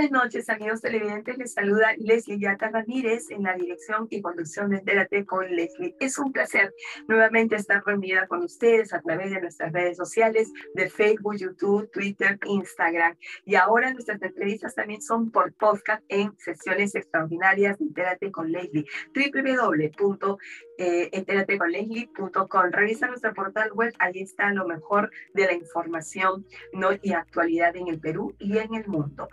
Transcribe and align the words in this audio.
Buenas 0.00 0.24
noches, 0.24 0.48
amigos 0.48 0.80
televidentes. 0.80 1.36
Les 1.36 1.52
saluda 1.52 1.92
Leslie 1.98 2.38
Yata 2.38 2.70
Ramírez 2.70 3.30
en 3.30 3.42
la 3.42 3.52
dirección 3.52 4.06
y 4.08 4.22
conducción 4.22 4.70
de 4.70 4.78
Entérate 4.78 5.26
con 5.26 5.54
Leslie. 5.54 5.94
Es 6.00 6.18
un 6.18 6.32
placer 6.32 6.72
nuevamente 7.06 7.56
estar 7.56 7.82
reunida 7.84 8.26
con 8.26 8.42
ustedes 8.42 8.94
a 8.94 9.02
través 9.02 9.30
de 9.30 9.42
nuestras 9.42 9.70
redes 9.74 9.98
sociales 9.98 10.50
de 10.72 10.88
Facebook, 10.88 11.36
YouTube, 11.36 11.90
Twitter, 11.90 12.38
Instagram. 12.46 13.14
Y 13.44 13.56
ahora 13.56 13.92
nuestras 13.92 14.22
entrevistas 14.22 14.74
también 14.74 15.02
son 15.02 15.30
por 15.30 15.52
podcast 15.52 16.02
en 16.08 16.34
sesiones 16.38 16.94
extraordinarias 16.94 17.78
de 17.78 17.84
Entérate 17.84 18.30
con 18.30 18.50
Leslie. 18.50 18.86
www 19.14 20.38
eh, 20.80 21.10
enterateconleslie.com. 21.12 22.70
Revisa 22.72 23.06
nuestro 23.06 23.34
portal 23.34 23.70
web, 23.74 23.92
ahí 23.98 24.22
está 24.22 24.50
lo 24.50 24.66
mejor 24.66 25.10
de 25.34 25.44
la 25.44 25.52
información 25.52 26.46
¿no? 26.72 26.88
y 27.02 27.12
actualidad 27.12 27.76
en 27.76 27.88
el 27.88 28.00
Perú 28.00 28.34
y 28.38 28.56
en 28.56 28.74
el 28.74 28.86
mundo. 28.88 29.28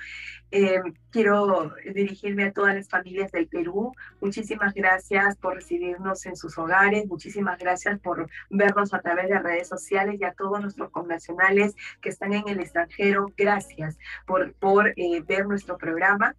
Eh, 0.51 0.81
quiero 1.09 1.73
dirigirme 1.85 2.43
a 2.43 2.51
todas 2.51 2.75
las 2.75 2.89
familias 2.89 3.31
del 3.31 3.47
Perú. 3.47 3.93
Muchísimas 4.19 4.73
gracias 4.73 5.37
por 5.37 5.55
recibirnos 5.55 6.25
en 6.25 6.35
sus 6.35 6.57
hogares, 6.57 7.07
muchísimas 7.07 7.57
gracias 7.57 7.97
por 8.01 8.29
vernos 8.49 8.93
a 8.93 8.99
través 8.99 9.29
de 9.29 9.39
redes 9.39 9.69
sociales 9.69 10.19
y 10.19 10.25
a 10.25 10.33
todos 10.33 10.59
nuestros 10.59 10.91
connacionales 10.91 11.75
que 12.01 12.09
están 12.09 12.33
en 12.33 12.49
el 12.49 12.59
extranjero. 12.59 13.31
Gracias 13.37 13.97
por, 14.25 14.53
por 14.55 14.89
eh, 14.97 15.23
ver 15.25 15.47
nuestro 15.47 15.77
programa 15.77 16.35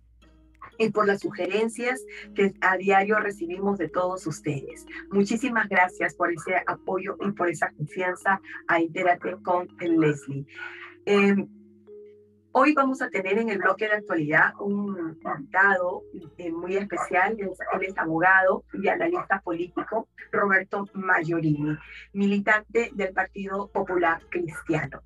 y 0.78 0.90
por 0.90 1.06
las 1.06 1.20
sugerencias 1.20 2.04
que 2.34 2.54
a 2.60 2.76
diario 2.76 3.18
recibimos 3.18 3.78
de 3.78 3.88
todos 3.88 4.26
ustedes. 4.26 4.86
Muchísimas 5.10 5.68
gracias 5.68 6.14
por 6.14 6.32
ese 6.32 6.62
apoyo 6.66 7.16
y 7.20 7.32
por 7.32 7.48
esa 7.48 7.70
confianza 7.70 8.40
a 8.66 8.80
Interate 8.80 9.36
con 9.42 9.68
Leslie. 9.80 10.46
Em, 11.04 11.48
hoy 12.52 12.74
vamos 12.74 13.00
a 13.02 13.08
tener 13.08 13.38
en 13.38 13.48
el 13.48 13.58
bloque 13.58 13.86
de 13.86 13.94
actualidad 13.94 14.52
un 14.60 15.18
invitado 15.24 16.02
eh, 16.38 16.50
muy 16.50 16.76
especial, 16.76 17.36
él 17.38 17.50
es 17.82 17.98
abogado 17.98 18.64
y 18.72 18.88
analista 18.88 19.40
político, 19.40 20.08
Roberto 20.30 20.86
Mayorini, 20.94 21.76
militante 22.12 22.90
del 22.94 23.12
Partido 23.12 23.68
Popular 23.68 24.20
Cristiano. 24.30 25.02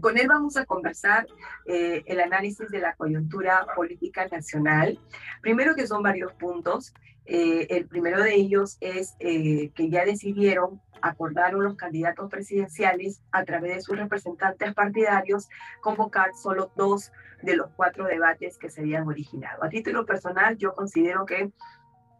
Con 0.00 0.18
él 0.18 0.28
vamos 0.28 0.56
a 0.56 0.66
conversar 0.66 1.26
eh, 1.66 2.02
el 2.06 2.20
análisis 2.20 2.68
de 2.68 2.80
la 2.80 2.94
coyuntura 2.94 3.66
política 3.74 4.26
nacional. 4.28 4.98
Primero 5.40 5.74
que 5.74 5.86
son 5.86 6.02
varios 6.02 6.32
puntos. 6.34 6.92
Eh, 7.24 7.66
el 7.70 7.86
primero 7.86 8.22
de 8.22 8.34
ellos 8.34 8.76
es 8.80 9.16
eh, 9.18 9.70
que 9.74 9.90
ya 9.90 10.04
decidieron, 10.04 10.80
acordaron 11.02 11.64
los 11.64 11.76
candidatos 11.76 12.30
presidenciales 12.30 13.22
a 13.32 13.44
través 13.44 13.74
de 13.74 13.80
sus 13.80 13.96
representantes 13.96 14.74
partidarios 14.74 15.48
convocar 15.80 16.30
solo 16.34 16.70
dos 16.76 17.10
de 17.42 17.56
los 17.56 17.70
cuatro 17.74 18.04
debates 18.06 18.58
que 18.58 18.70
se 18.70 18.82
habían 18.82 19.08
originado. 19.08 19.64
A 19.64 19.68
título 19.68 20.06
personal, 20.06 20.56
yo 20.56 20.72
considero 20.72 21.26
que 21.26 21.50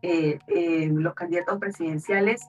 los 0.03 1.15
candidatos 1.15 1.59
presidenciales 1.59 2.47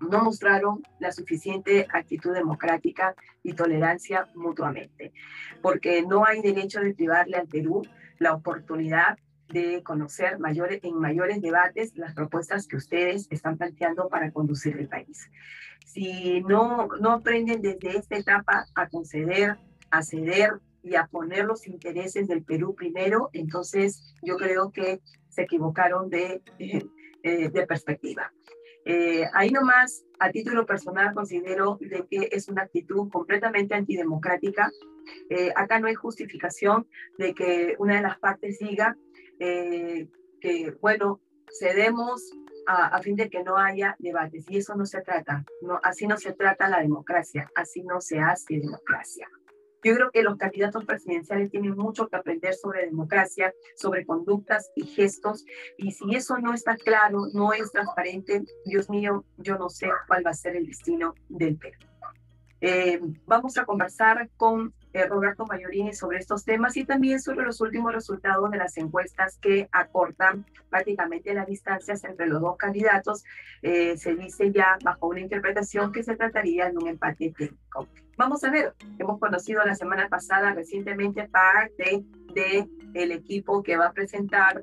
no 0.00 0.24
mostraron 0.24 0.82
la 0.98 1.12
suficiente 1.12 1.86
actitud 1.92 2.32
democrática 2.32 3.14
y 3.42 3.52
tolerancia 3.52 4.28
mutuamente, 4.34 5.12
porque 5.62 6.02
no 6.02 6.24
hay 6.24 6.40
derecho 6.40 6.80
de 6.80 6.94
privarle 6.94 7.36
al 7.36 7.46
Perú 7.46 7.82
la 8.18 8.34
oportunidad 8.34 9.18
de 9.48 9.82
conocer 9.82 10.38
mayores, 10.38 10.80
en 10.84 10.94
mayores 10.98 11.40
debates 11.40 11.96
las 11.96 12.14
propuestas 12.14 12.66
que 12.66 12.76
ustedes 12.76 13.26
están 13.30 13.58
planteando 13.58 14.08
para 14.08 14.30
conducir 14.30 14.76
el 14.78 14.88
país. 14.88 15.28
Si 15.84 16.40
no, 16.42 16.88
no 17.00 17.12
aprenden 17.12 17.60
desde 17.60 17.96
esta 17.98 18.16
etapa 18.16 18.66
a 18.74 18.88
conceder, 18.88 19.58
a 19.90 20.02
ceder 20.02 20.60
y 20.82 20.94
a 20.94 21.06
poner 21.06 21.44
los 21.44 21.66
intereses 21.66 22.28
del 22.28 22.44
Perú 22.44 22.74
primero, 22.74 23.28
entonces 23.32 24.14
yo 24.22 24.36
creo 24.36 24.70
que 24.70 25.00
se 25.28 25.42
equivocaron 25.42 26.08
de, 26.10 26.42
eh, 27.22 27.48
de 27.48 27.66
perspectiva. 27.66 28.32
Eh, 28.84 29.24
ahí 29.34 29.50
nomás, 29.50 30.04
a 30.18 30.30
título 30.30 30.66
personal, 30.66 31.14
considero 31.14 31.78
de 31.80 32.06
que 32.10 32.28
es 32.32 32.48
una 32.48 32.62
actitud 32.62 33.10
completamente 33.10 33.74
antidemocrática. 33.74 34.70
Eh, 35.28 35.52
acá 35.54 35.78
no 35.80 35.86
hay 35.86 35.94
justificación 35.94 36.86
de 37.18 37.34
que 37.34 37.76
una 37.78 37.96
de 37.96 38.02
las 38.02 38.18
partes 38.18 38.58
diga 38.58 38.96
eh, 39.38 40.08
que, 40.40 40.74
bueno, 40.80 41.20
cedemos 41.58 42.30
a, 42.66 43.00
fin 43.02 43.16
de 43.16 43.28
que 43.28 43.42
no 43.42 43.56
haya 43.56 43.96
debates. 43.98 44.44
Y 44.48 44.58
eso 44.58 44.74
no 44.74 44.86
se 44.86 45.00
trata. 45.02 45.44
No, 45.62 45.80
así 45.82 46.06
no 46.06 46.16
se 46.16 46.32
trata 46.32 46.68
la 46.68 46.80
democracia. 46.80 47.50
Así 47.54 47.82
no 47.82 48.00
se 48.00 48.20
hace 48.20 48.58
democracia. 48.60 49.28
Yo 49.82 49.94
creo 49.94 50.10
que 50.10 50.22
los 50.22 50.36
candidatos 50.36 50.84
presidenciales 50.84 51.50
tienen 51.50 51.76
mucho 51.76 52.08
que 52.08 52.16
aprender 52.16 52.54
sobre 52.54 52.86
democracia, 52.86 53.54
sobre 53.76 54.04
conductas 54.04 54.70
y 54.76 54.84
gestos, 54.84 55.44
y 55.78 55.92
si 55.92 56.14
eso 56.14 56.38
no 56.38 56.52
está 56.52 56.76
claro, 56.76 57.26
no 57.32 57.52
es 57.52 57.70
transparente, 57.72 58.44
Dios 58.64 58.90
mío, 58.90 59.24
yo 59.38 59.58
no 59.58 59.68
sé 59.68 59.88
cuál 60.06 60.26
va 60.26 60.30
a 60.30 60.34
ser 60.34 60.56
el 60.56 60.66
destino 60.66 61.14
del 61.28 61.56
Perú. 61.56 61.78
Eh, 62.60 63.00
vamos 63.26 63.56
a 63.56 63.64
conversar 63.64 64.28
con 64.36 64.74
eh, 64.92 65.06
Roberto 65.06 65.46
Mayorini 65.46 65.92
sobre 65.94 66.18
estos 66.18 66.44
temas 66.44 66.76
y 66.76 66.84
también 66.84 67.20
sobre 67.20 67.44
los 67.44 67.60
últimos 67.60 67.92
resultados 67.92 68.50
de 68.50 68.58
las 68.58 68.76
encuestas 68.76 69.38
que 69.38 69.68
acortan 69.70 70.44
prácticamente 70.68 71.32
las 71.32 71.46
distancias 71.46 72.02
entre 72.04 72.26
los 72.26 72.40
dos 72.40 72.56
candidatos. 72.56 73.24
Eh, 73.62 73.96
se 73.96 74.14
dice 74.14 74.50
ya 74.52 74.78
bajo 74.82 75.08
una 75.08 75.20
interpretación 75.20 75.92
que 75.92 76.02
se 76.02 76.16
trataría 76.16 76.70
de 76.70 76.76
un 76.76 76.88
empate 76.88 77.32
técnico. 77.36 77.88
Vamos 78.16 78.42
a 78.44 78.50
ver, 78.50 78.74
hemos 78.98 79.18
conocido 79.18 79.64
la 79.64 79.74
semana 79.74 80.08
pasada 80.08 80.52
recientemente 80.52 81.28
parte 81.28 82.04
del 82.34 82.68
el 82.94 83.12
equipo 83.12 83.62
que 83.62 83.76
va 83.76 83.86
a 83.86 83.92
presentar, 83.92 84.62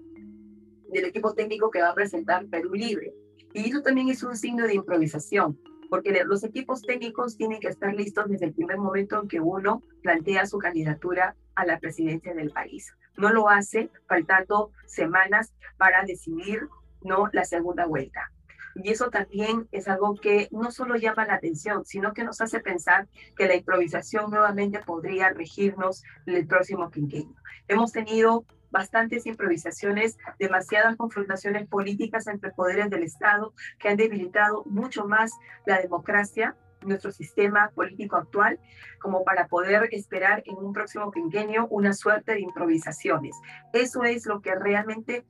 del 0.92 1.06
equipo 1.06 1.34
técnico 1.34 1.72
que 1.72 1.82
va 1.82 1.90
a 1.90 1.96
presentar 1.96 2.46
Perú 2.48 2.74
Libre. 2.74 3.14
Y 3.54 3.70
eso 3.70 3.82
también 3.82 4.10
es 4.10 4.22
un 4.24 4.36
signo 4.36 4.68
de 4.68 4.76
improvisación 4.76 5.58
porque 5.90 6.24
los 6.26 6.44
equipos 6.44 6.82
técnicos 6.82 7.38
tienen 7.38 7.60
que 7.60 7.68
estar 7.68 7.94
listos 7.94 8.28
desde 8.28 8.46
el 8.46 8.54
primer 8.54 8.78
momento 8.78 9.22
en 9.22 9.28
que 9.28 9.40
uno 9.40 9.82
plantea 10.04 10.46
su 10.46 10.58
candidatura 10.58 11.36
a 11.56 11.66
la 11.66 11.80
presidencia 11.80 12.34
del 12.34 12.52
país. 12.52 12.94
No 13.18 13.32
lo 13.32 13.50
hace 13.50 13.90
faltando 14.08 14.72
semanas 14.86 15.54
para 15.78 16.04
decidir 16.04 16.68
no 17.02 17.30
la 17.32 17.46
segunda 17.46 17.86
vuelta. 17.86 18.32
Y 18.76 18.92
eso 18.92 19.10
también 19.10 19.68
es 19.72 19.88
algo 19.88 20.16
que 20.16 20.50
no 20.52 20.72
solo 20.72 20.98
llama 20.98 21.26
la 21.26 21.36
atención, 21.36 21.84
sino 21.84 22.14
que 22.14 22.24
nos 22.24 22.42
hace 22.42 22.60
pensar 22.60 23.08
que 23.36 23.48
la 23.48 23.56
improvisación 23.56 24.30
nuevamente 24.30 24.80
podría 24.80 25.30
regirnos 25.30 26.04
el 26.28 26.46
próximo 26.46 26.92
quinquenio. 26.92 27.36
Hemos 27.68 27.92
tenido 27.92 28.46
bastantes 28.72 29.26
improvisaciones, 29.26 30.18
demasiadas 30.40 30.96
confrontaciones 30.96 31.68
políticas 31.68 32.28
entre 32.28 32.52
poderes 32.52 32.90
del 32.90 33.04
Estado 33.04 33.54
que 33.80 33.90
han 33.90 33.98
debilitado 33.98 34.64
mucho 34.66 35.06
más 35.06 35.32
la 35.66 35.82
democracia 35.82 36.56
nuestro 36.82 37.12
sistema 37.12 37.72
político 37.74 38.16
actual 38.16 38.60
como 39.00 39.24
para 39.24 39.48
poder 39.48 39.90
esperar 39.92 40.44
en 40.46 40.58
un 40.58 40.74
próximo 40.74 41.12
quinquenio 41.12 41.68
una 41.70 41.94
suerte 41.94 42.34
de 42.34 42.42
improvisaciones. 42.42 43.36
Eso 43.74 44.04
es 44.04 44.26
lo 44.26 44.42
que 44.42 44.56
realmente 44.56 45.26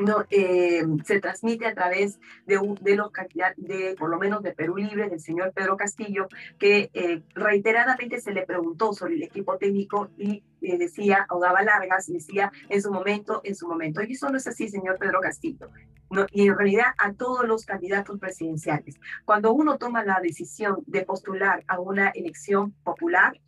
no, 0.00 0.24
eh, 0.30 0.84
se 1.04 1.20
transmite 1.20 1.66
a 1.66 1.74
través 1.74 2.18
de, 2.46 2.58
de 2.80 2.96
los 2.96 3.10
de, 3.56 3.94
por 3.98 4.10
lo 4.10 4.18
menos 4.18 4.42
de 4.42 4.52
Perú 4.52 4.76
Libre, 4.76 5.08
del 5.08 5.20
señor 5.20 5.52
Pedro 5.52 5.76
Castillo, 5.76 6.28
que 6.58 6.90
eh, 6.94 7.22
reiteradamente 7.34 8.20
se 8.20 8.32
le 8.32 8.46
preguntó 8.46 8.92
sobre 8.92 9.14
el 9.14 9.22
equipo 9.22 9.58
técnico 9.58 10.10
y 10.16 10.42
eh, 10.62 10.78
decía, 10.78 11.26
o 11.30 11.40
daba 11.40 11.62
largas, 11.62 12.06
decía 12.06 12.50
en 12.68 12.82
su 12.82 12.92
momento, 12.92 13.40
en 13.44 13.54
su 13.54 13.68
momento. 13.68 14.02
Y 14.02 14.12
eso 14.12 14.28
no 14.30 14.36
es 14.36 14.46
así, 14.46 14.68
señor 14.68 14.98
Pedro 14.98 15.20
Castillo. 15.20 15.70
No, 16.10 16.26
y 16.32 16.48
en 16.48 16.56
realidad 16.56 16.86
a 16.98 17.12
todos 17.12 17.46
los 17.46 17.64
candidatos 17.64 18.18
presidenciales. 18.18 18.96
Cuando 19.24 19.52
uno 19.52 19.78
toma 19.78 20.04
la 20.04 20.18
decisión 20.20 20.82
de 20.86 21.02
postular 21.04 21.62
a 21.68 21.78
una 21.78 22.10
elección 22.10 22.72
popular 22.82 23.40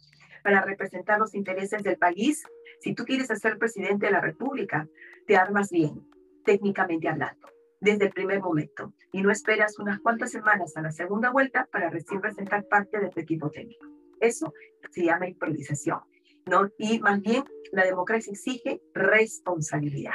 para 0.44 0.62
representar 0.62 1.18
los 1.18 1.34
intereses 1.34 1.82
del 1.82 1.96
país, 1.96 2.44
si 2.80 2.94
tú 2.94 3.04
quieres 3.04 3.28
ser 3.28 3.58
presidente 3.58 4.06
de 4.06 4.12
la 4.12 4.20
República, 4.20 4.88
te 5.26 5.36
armas 5.36 5.70
bien 5.70 6.12
técnicamente 6.44 7.08
hablando, 7.08 7.48
desde 7.80 8.06
el 8.06 8.12
primer 8.12 8.40
momento, 8.40 8.92
y 9.12 9.22
no 9.22 9.30
esperas 9.30 9.78
unas 9.78 10.00
cuantas 10.00 10.30
semanas 10.30 10.76
a 10.76 10.82
la 10.82 10.92
segunda 10.92 11.30
vuelta 11.30 11.68
para 11.72 11.90
recién 11.90 12.20
presentar 12.20 12.66
parte 12.68 13.00
de 13.00 13.10
tu 13.10 13.20
equipo 13.20 13.50
técnico. 13.50 13.86
Eso 14.20 14.52
se 14.90 15.04
llama 15.04 15.28
improvisación, 15.28 16.00
¿no? 16.46 16.70
Y 16.78 17.00
más 17.00 17.20
bien, 17.20 17.44
la 17.72 17.84
democracia 17.84 18.32
exige 18.32 18.80
responsabilidad, 18.94 20.14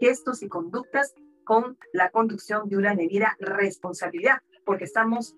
gestos 0.00 0.42
y 0.42 0.48
conductas 0.48 1.14
con 1.44 1.78
la 1.92 2.10
conducción 2.10 2.68
de 2.68 2.76
una 2.76 2.94
debida 2.94 3.36
responsabilidad, 3.40 4.38
porque 4.64 4.84
estamos 4.84 5.34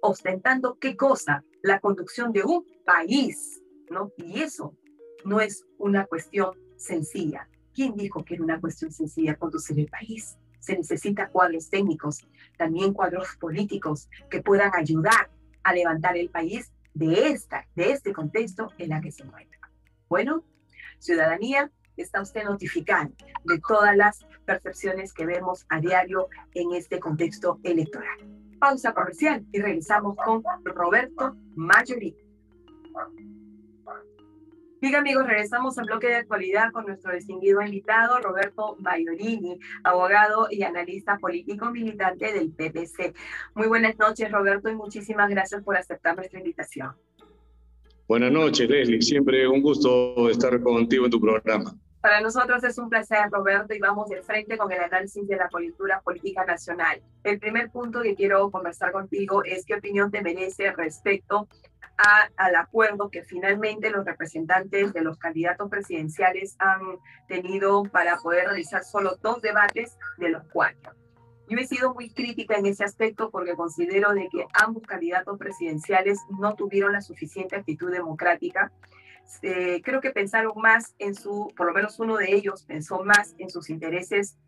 ostentando 0.00 0.78
qué 0.78 0.96
cosa? 0.96 1.44
La 1.62 1.78
conducción 1.78 2.32
de 2.32 2.42
un 2.42 2.66
país, 2.84 3.62
¿no? 3.90 4.10
Y 4.16 4.40
eso 4.40 4.74
no 5.24 5.40
es 5.40 5.64
una 5.78 6.06
cuestión 6.06 6.50
sencilla. 6.76 7.48
¿Quién 7.74 7.94
dijo 7.96 8.24
que 8.24 8.34
era 8.34 8.44
una 8.44 8.60
cuestión 8.60 8.92
sencilla 8.92 9.36
conducir 9.36 9.78
el 9.78 9.88
país? 9.88 10.36
Se 10.60 10.76
necesita 10.76 11.28
cuadros 11.28 11.70
técnicos, 11.70 12.26
también 12.56 12.92
cuadros 12.92 13.36
políticos 13.36 14.08
que 14.30 14.42
puedan 14.42 14.72
ayudar 14.74 15.30
a 15.62 15.72
levantar 15.72 16.16
el 16.16 16.30
país 16.30 16.72
de, 16.94 17.30
esta, 17.30 17.66
de 17.74 17.92
este 17.92 18.12
contexto 18.12 18.70
en 18.78 18.90
la 18.90 19.00
que 19.00 19.10
se 19.10 19.22
encuentra. 19.22 19.58
Bueno, 20.08 20.44
ciudadanía, 20.98 21.70
está 21.96 22.22
usted 22.22 22.44
notificada 22.44 23.10
de 23.44 23.60
todas 23.66 23.96
las 23.96 24.20
percepciones 24.44 25.12
que 25.12 25.26
vemos 25.26 25.66
a 25.68 25.80
diario 25.80 26.28
en 26.54 26.72
este 26.72 26.98
contexto 27.00 27.58
electoral. 27.62 28.18
Pausa 28.58 28.94
comercial 28.94 29.44
y 29.52 29.60
regresamos 29.60 30.16
con 30.16 30.42
Roberto 30.64 31.36
Mayorí. 31.56 32.16
Bien 34.82 34.96
amigos, 34.96 35.28
regresamos 35.28 35.78
al 35.78 35.86
bloque 35.86 36.08
de 36.08 36.16
actualidad 36.16 36.72
con 36.72 36.86
nuestro 36.86 37.14
distinguido 37.14 37.62
invitado 37.62 38.18
Roberto 38.18 38.74
Baiorini, 38.80 39.60
abogado 39.84 40.48
y 40.50 40.64
analista 40.64 41.18
político 41.18 41.70
militante 41.70 42.32
del 42.32 42.50
PPC. 42.50 43.14
Muy 43.54 43.68
buenas 43.68 43.96
noches 43.96 44.32
Roberto 44.32 44.68
y 44.68 44.74
muchísimas 44.74 45.30
gracias 45.30 45.62
por 45.62 45.76
aceptar 45.76 46.16
nuestra 46.16 46.40
invitación. 46.40 46.96
Buenas 48.08 48.32
noches 48.32 48.68
Leslie, 48.68 49.00
siempre 49.00 49.46
un 49.46 49.62
gusto 49.62 50.28
estar 50.28 50.60
contigo 50.60 51.04
en 51.04 51.12
tu 51.12 51.20
programa. 51.20 51.76
Para 52.00 52.20
nosotros 52.20 52.64
es 52.64 52.76
un 52.76 52.88
placer, 52.88 53.30
Roberto, 53.30 53.74
y 53.74 53.78
vamos 53.78 54.08
de 54.08 54.20
frente 54.20 54.58
con 54.58 54.72
el 54.72 54.80
análisis 54.80 55.24
de 55.28 55.36
la 55.36 55.48
coyuntura 55.48 56.00
política 56.00 56.44
nacional. 56.44 57.00
El 57.22 57.38
primer 57.38 57.70
punto 57.70 58.02
que 58.02 58.16
quiero 58.16 58.50
conversar 58.50 58.90
contigo 58.90 59.44
es 59.44 59.64
qué 59.64 59.76
opinión 59.76 60.10
te 60.10 60.22
merece 60.22 60.72
respecto 60.72 61.46
al 62.36 62.56
acuerdo 62.56 63.10
que 63.10 63.22
finalmente 63.22 63.90
los 63.90 64.04
representantes 64.04 64.92
de 64.92 65.02
los 65.02 65.18
candidatos 65.18 65.68
presidenciales 65.70 66.56
han 66.58 66.98
tenido 67.28 67.82
para 67.84 68.16
poder 68.18 68.46
realizar 68.46 68.84
solo 68.84 69.16
dos 69.22 69.40
debates 69.42 69.96
de 70.18 70.30
los 70.30 70.42
cuatro. 70.52 70.92
Yo 71.48 71.58
he 71.58 71.66
sido 71.66 71.92
muy 71.92 72.10
crítica 72.10 72.56
en 72.56 72.66
ese 72.66 72.84
aspecto 72.84 73.30
porque 73.30 73.54
considero 73.54 74.12
de 74.12 74.28
que 74.30 74.46
ambos 74.54 74.84
candidatos 74.84 75.38
presidenciales 75.38 76.18
no 76.38 76.54
tuvieron 76.54 76.92
la 76.92 77.00
suficiente 77.00 77.56
actitud 77.56 77.90
democrática. 77.90 78.72
Eh, 79.42 79.82
creo 79.82 80.00
que 80.00 80.10
pensaron 80.10 80.52
más 80.56 80.94
en 80.98 81.14
su, 81.14 81.52
por 81.56 81.66
lo 81.66 81.72
menos 81.72 81.98
uno 82.00 82.16
de 82.16 82.34
ellos 82.34 82.64
pensó 82.64 83.04
más 83.04 83.34
en 83.38 83.50
sus 83.50 83.70
intereses 83.70 84.38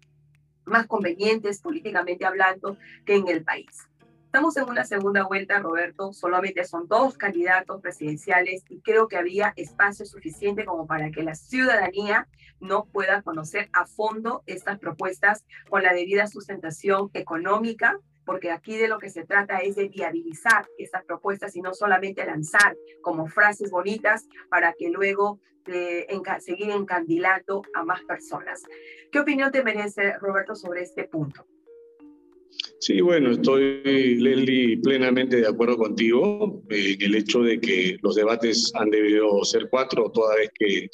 más 0.66 0.86
convenientes 0.86 1.60
políticamente 1.60 2.24
hablando 2.24 2.76
que 3.04 3.16
en 3.16 3.28
el 3.28 3.44
país. 3.44 3.86
Estamos 4.34 4.56
en 4.56 4.68
una 4.68 4.84
segunda 4.84 5.22
vuelta, 5.22 5.60
Roberto, 5.60 6.12
solamente 6.12 6.64
son 6.64 6.88
dos 6.88 7.16
candidatos 7.16 7.80
presidenciales 7.80 8.64
y 8.68 8.80
creo 8.80 9.06
que 9.06 9.16
había 9.16 9.52
espacio 9.54 10.04
suficiente 10.06 10.64
como 10.64 10.88
para 10.88 11.12
que 11.12 11.22
la 11.22 11.36
ciudadanía 11.36 12.26
no 12.58 12.86
pueda 12.86 13.22
conocer 13.22 13.68
a 13.72 13.86
fondo 13.86 14.42
estas 14.46 14.80
propuestas 14.80 15.44
con 15.70 15.84
la 15.84 15.92
debida 15.92 16.26
sustentación 16.26 17.10
económica, 17.14 17.96
porque 18.24 18.50
aquí 18.50 18.76
de 18.76 18.88
lo 18.88 18.98
que 18.98 19.08
se 19.08 19.24
trata 19.24 19.58
es 19.58 19.76
de 19.76 19.86
viabilizar 19.86 20.66
estas 20.78 21.04
propuestas 21.04 21.54
y 21.54 21.60
no 21.60 21.72
solamente 21.72 22.26
lanzar 22.26 22.74
como 23.02 23.28
frases 23.28 23.70
bonitas 23.70 24.26
para 24.50 24.72
que 24.72 24.90
luego 24.90 25.38
eh, 25.66 26.08
seguir 26.40 26.70
encandilando 26.70 27.62
a 27.72 27.84
más 27.84 28.02
personas. 28.02 28.64
¿Qué 29.12 29.20
opinión 29.20 29.52
te 29.52 29.62
merece, 29.62 30.18
Roberto, 30.18 30.56
sobre 30.56 30.82
este 30.82 31.04
punto? 31.04 31.46
Sí, 32.80 33.00
bueno, 33.00 33.30
estoy, 33.30 34.18
Leslie, 34.20 34.76
plenamente 34.78 35.36
de 35.36 35.46
acuerdo 35.46 35.78
contigo 35.78 36.62
en 36.68 37.00
el 37.00 37.14
hecho 37.14 37.40
de 37.40 37.58
que 37.58 37.96
los 38.02 38.14
debates 38.14 38.70
han 38.74 38.90
debido 38.90 39.42
ser 39.44 39.68
cuatro, 39.70 40.10
toda 40.10 40.36
vez 40.36 40.50
que 40.58 40.90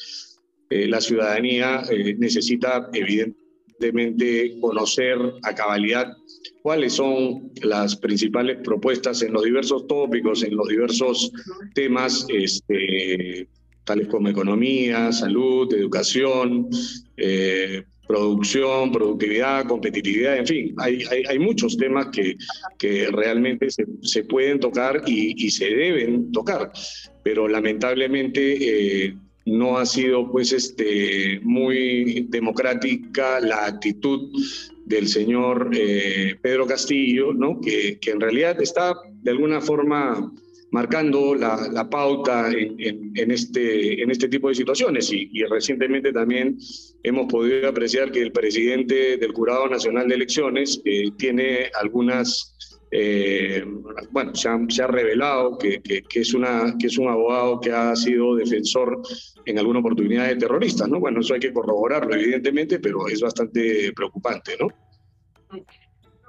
eh, 0.71 0.87
la 0.87 1.01
ciudadanía 1.01 1.83
eh, 1.91 2.15
necesita 2.17 2.89
evidentemente 2.93 4.57
conocer 4.61 5.19
a 5.43 5.53
cabalidad 5.53 6.17
cuáles 6.63 6.93
son 6.93 7.51
las 7.63 7.97
principales 7.97 8.59
propuestas 8.63 9.23
en 9.23 9.33
los 9.33 9.43
diversos 9.43 9.89
tópicos, 9.89 10.45
en 10.45 10.55
los 10.55 10.69
diversos 10.69 11.33
temas, 11.75 12.25
este, 12.29 13.49
tales 13.85 14.07
como 14.07 14.29
economía, 14.29 15.11
salud, 15.11 15.73
educación, 15.75 16.69
eh, 17.17 17.83
producción, 18.11 18.91
productividad, 18.91 19.67
competitividad, 19.67 20.37
en 20.39 20.47
fin, 20.47 20.75
hay, 20.79 21.05
hay, 21.29 21.39
muchos 21.39 21.77
temas 21.77 22.09
que, 22.09 22.37
que 22.77 23.07
realmente 23.13 23.69
se, 23.71 24.25
pueden 24.25 24.59
tocar 24.59 25.05
y, 25.07 25.49
se 25.49 25.67
deben 25.67 26.33
tocar, 26.33 26.73
pero 27.23 27.47
lamentablemente 27.47 29.05
eh, 29.07 29.17
no 29.47 29.79
ha 29.79 29.87
sido 29.87 30.29
pues 30.29 30.51
este, 30.51 31.39
muy 31.45 32.27
democrática 32.31 33.39
la 33.39 33.67
actitud 33.67 34.29
del 34.87 35.07
señor 35.07 35.71
eh, 35.73 36.35
Pedro 36.43 36.67
Castillo, 36.67 37.33
¿no? 37.33 37.61
que, 37.61 38.01
que 38.01 38.11
en 38.11 38.21
realidad 38.21 38.61
está 38.61 38.93
de 39.23 39.31
alguna 39.31 39.61
forma 39.61 40.33
marcando 40.71 41.35
la, 41.35 41.89
pauta 41.91 42.51
en, 42.51 43.31
este, 43.31 44.03
en 44.03 44.11
este 44.11 44.29
tipo 44.29 44.49
de 44.49 44.55
situaciones. 44.55 45.11
Y, 45.13 45.29
recientemente 45.45 46.13
también 46.13 46.59
hemos 47.03 47.27
podido 47.27 47.69
apreciar 47.69 48.13
que 48.13 48.23
el 48.23 48.33
presidente 48.33 49.17
del 49.17 49.33
Jurado 49.33 49.69
Nacional 49.69 50.09
de 50.09 50.15
Elecciones 50.15 50.81
eh, 50.85 51.11
tiene 51.17 51.71
algunas, 51.81 52.79
eh, 52.93 53.65
bueno, 54.11 54.35
se 54.35 54.49
ha, 54.83 54.87
revelado 54.87 55.59
que, 55.59 55.81
que, 55.83 56.21
es 56.21 56.35
una, 56.35 56.77
que 56.79 56.87
es 56.87 56.99
un 56.99 57.09
abogado 57.09 57.61
que 57.61 57.73
ha 57.73 57.97
sido 57.97 58.37
defensor 58.37 59.01
en 59.47 59.59
alguna 59.59 59.81
oportunidad 59.81 60.29
de 60.29 60.37
terroristas, 60.37 60.89
¿no? 60.89 61.01
Bueno, 61.01 61.21
eso 61.21 61.35
hay 61.35 61.41
que 61.41 61.53
corroborarlo, 61.53 62.15
evidentemente, 62.15 62.79
pero 62.79 63.09
es 63.09 63.21
bastante 63.21 63.93
preocupante, 63.95 64.53
¿no? 64.61 64.69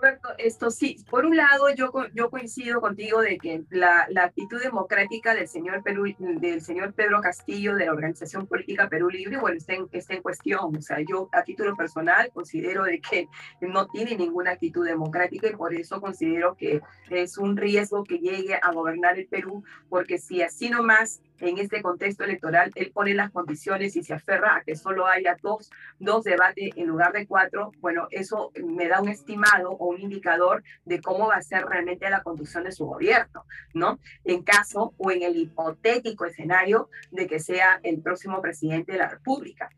Roberto, 0.01 0.30
esto 0.39 0.71
sí, 0.71 0.98
por 1.12 1.25
un 1.27 1.38
lado 1.38 1.69
yo, 1.75 1.92
yo 2.15 2.31
coincido 2.31 2.81
contigo 2.81 3.21
de 3.21 3.38
que 3.38 3.63
la, 3.69 4.07
la 4.09 4.24
actitud 4.24 4.59
democrática 4.59 5.36
del 5.36 5.48
señor, 5.48 5.83
Perú, 5.83 6.06
del 6.18 6.62
señor 6.62 6.94
Pedro 6.94 7.21
Castillo 7.21 7.75
de 7.75 7.86
la 7.86 7.92
Organización 7.92 8.48
Política 8.48 8.89
Perú 8.89 9.12
Libre, 9.12 9.38
bueno, 9.38 9.57
está 9.57 9.74
en, 9.74 9.88
está 9.92 10.15
en 10.15 10.24
cuestión. 10.24 10.75
O 10.75 10.81
sea, 10.81 10.98
yo 11.07 11.30
a 11.31 11.44
título 11.44 11.75
personal 11.75 12.31
considero 12.33 12.83
de 12.83 13.00
que 13.00 13.27
no 13.62 13.86
tiene 13.89 14.15
ninguna 14.15 14.51
actitud 14.51 14.88
democrática 14.88 15.48
y 15.48 15.56
por 15.56 15.71
eso 15.71 16.01
considero 16.01 16.56
que 16.56 16.81
es 17.12 17.38
un 17.38 17.55
riesgo 17.55 18.03
que 18.03 18.17
llegue 18.17 18.55
a 18.55 18.72
gobernar 18.72 19.20
el 19.20 19.27
Perú, 19.27 19.63
porque 19.88 20.17
si 20.17 20.41
así 20.41 20.72
nomás 20.72 21.22
en 21.41 21.57
este 21.57 21.81
contexto 21.81 22.24
electoral, 22.24 22.71
él 22.75 22.91
pone 22.93 23.13
las 23.13 23.31
condiciones 23.31 23.95
y 23.95 24.03
se 24.03 24.13
aferra 24.13 24.55
a 24.55 24.63
que 24.63 24.75
solo 24.75 25.07
haya 25.07 25.38
dos, 25.41 25.69
dos 26.00 26.24
debates 26.24 26.71
en 26.75 26.88
lugar 26.88 27.12
de 27.13 27.27
cuatro, 27.27 27.71
bueno, 27.79 28.07
eso 28.12 28.51
me 28.63 28.88
da 28.88 29.01
un 29.01 29.10
estimado 29.10 29.71
o 29.71 29.88
un 29.88 30.00
indicador 30.00 30.63
de 30.86 31.01
cómo 31.01 31.27
va 31.27 31.36
a 31.36 31.41
ser 31.41 31.65
realmente 31.65 32.10
la 32.10 32.24
conducción 32.24 32.63
de 32.63 32.71
su 32.71 32.86
gobierno, 32.86 33.45
¿no? 33.74 34.00
En 34.24 34.43
caso 34.43 34.93
o 34.98 35.12
en 35.12 35.24
el 35.24 35.36
hipotético 35.36 36.25
escenario 36.25 36.89
de 37.12 37.27
que 37.27 37.39
sea 37.39 37.79
el 37.83 38.01
próximo 38.01 38.41
presidente 38.41 38.93
de 38.93 39.00
la 39.00 39.10
República. 39.10 39.69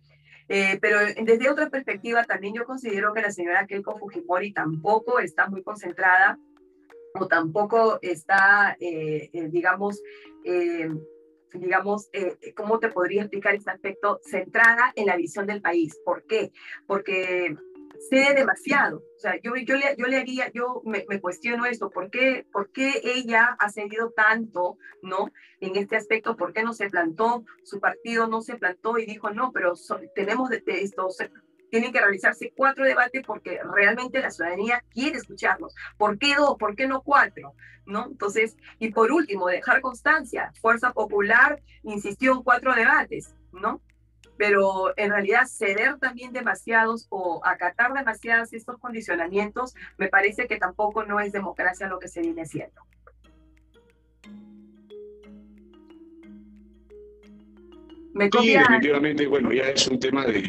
Eh, 0.49 0.77
pero 0.81 0.99
desde 0.99 1.49
otra 1.49 1.69
perspectiva, 1.69 2.25
también 2.25 2.53
yo 2.53 2.65
considero 2.65 3.13
que 3.13 3.21
la 3.21 3.31
señora 3.31 3.65
Keiko 3.65 3.97
Fujimori 3.97 4.51
tampoco 4.51 5.19
está 5.19 5.47
muy 5.47 5.63
concentrada 5.63 6.37
o 7.15 7.27
tampoco 7.27 7.99
está, 8.01 8.75
eh, 8.79 9.29
eh, 9.33 10.89
digamos, 11.53 12.09
eh, 12.13 12.35
eh, 12.41 12.53
¿cómo 12.53 12.79
te 12.79 12.89
podría 12.89 13.21
explicar 13.21 13.55
este 13.55 13.71
aspecto? 13.71 14.19
Centrada 14.23 14.91
en 14.95 15.05
la 15.07 15.15
visión 15.15 15.45
del 15.45 15.61
país. 15.61 15.99
¿Por 16.03 16.25
qué? 16.25 16.51
Porque 16.87 17.55
cede 18.09 18.33
demasiado. 18.33 18.97
O 18.97 19.19
sea, 19.19 19.39
yo, 19.41 19.55
yo, 19.55 19.75
le, 19.75 19.95
yo 19.97 20.07
le 20.07 20.17
haría, 20.17 20.51
yo 20.51 20.81
me, 20.85 21.05
cuestiono 21.21 21.65
esto, 21.65 21.89
¿por 21.89 22.09
qué, 22.09 22.45
¿por 22.51 22.71
qué 22.71 23.01
ella 23.03 23.55
ha 23.59 23.69
cedido 23.69 24.11
tanto, 24.11 24.77
no? 25.01 25.31
En 25.59 25.75
este 25.75 25.95
aspecto, 25.95 26.35
¿por 26.35 26.53
qué 26.53 26.63
no 26.63 26.73
se 26.73 26.89
plantó? 26.89 27.45
Su 27.63 27.79
partido 27.79 28.27
no 28.27 28.41
se 28.41 28.55
plantó 28.55 28.97
y 28.97 29.05
dijo, 29.05 29.29
no, 29.31 29.51
pero 29.51 29.73
tenemos 30.15 30.49
de, 30.49 30.61
de 30.61 30.81
esto, 30.81 31.07
tienen 31.73 31.91
que 31.91 32.01
realizarse 32.01 32.53
cuatro 32.55 32.85
debates 32.85 33.23
porque 33.25 33.59
realmente 33.73 34.21
la 34.21 34.29
ciudadanía 34.29 34.83
quiere 34.91 35.17
escucharlos. 35.17 35.73
¿Por 35.97 36.19
qué 36.19 36.35
dos? 36.35 36.55
¿Por 36.59 36.75
qué 36.75 36.87
no 36.87 37.01
cuatro? 37.01 37.55
¿No? 37.87 38.05
Entonces, 38.05 38.55
y 38.77 38.91
por 38.91 39.11
último, 39.11 39.47
dejar 39.47 39.81
constancia. 39.81 40.51
Fuerza 40.61 40.93
Popular 40.93 41.63
insistió 41.81 42.33
en 42.33 42.43
cuatro 42.43 42.75
debates, 42.75 43.33
¿no? 43.51 43.81
Pero 44.37 44.93
en 44.97 45.09
realidad 45.09 45.47
ceder 45.47 45.97
también 45.97 46.31
demasiados 46.31 47.07
o 47.09 47.41
acatar 47.43 47.91
demasiados 47.91 48.53
estos 48.53 48.77
condicionamientos, 48.77 49.73
me 49.97 50.09
parece 50.09 50.45
que 50.45 50.57
tampoco 50.57 51.03
no 51.05 51.19
es 51.19 51.31
democracia 51.31 51.87
lo 51.87 51.97
que 51.97 52.07
se 52.07 52.21
viene 52.21 52.45
siendo. 52.45 52.83
¿Me 58.13 58.29
sí, 58.29 58.53
definitivamente, 58.53 59.25
bueno, 59.25 59.51
ya 59.51 59.63
es 59.63 59.87
un 59.87 59.99
tema 59.99 60.23
de, 60.27 60.43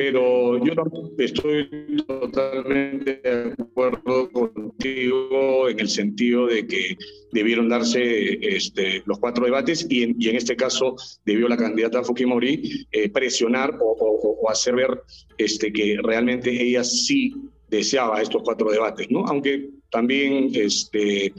pero 0.00 0.56
yo 0.64 0.72
estoy 1.18 1.68
totalmente 2.06 3.20
de 3.22 3.52
acuerdo 3.52 4.30
contigo 4.32 5.68
en 5.68 5.78
el 5.78 5.90
sentido 5.90 6.46
de 6.46 6.66
que 6.66 6.96
debieron 7.32 7.68
darse 7.68 8.38
este, 8.40 9.02
los 9.04 9.18
cuatro 9.18 9.44
debates 9.44 9.86
y 9.90 10.04
en, 10.04 10.36
este 10.36 10.56
caso 10.56 10.96
debió 11.26 11.48
la 11.48 11.58
candidata 11.58 12.02
Fujimori 12.02 12.86
eh, 12.92 13.10
presionar 13.10 13.76
o, 13.78 14.38
o, 14.40 14.48
hacer 14.48 14.74
ver 14.74 15.02
este, 15.36 15.70
que 15.70 15.98
realmente 16.02 16.50
ella 16.50 16.82
sí 16.82 17.34
deseaba 17.68 18.22
estos 18.22 18.42
cuatro 18.42 18.70
debates, 18.70 19.06
¿no? 19.10 19.26
Aunque 19.26 19.68
también 19.90 20.48
este, 20.54 21.34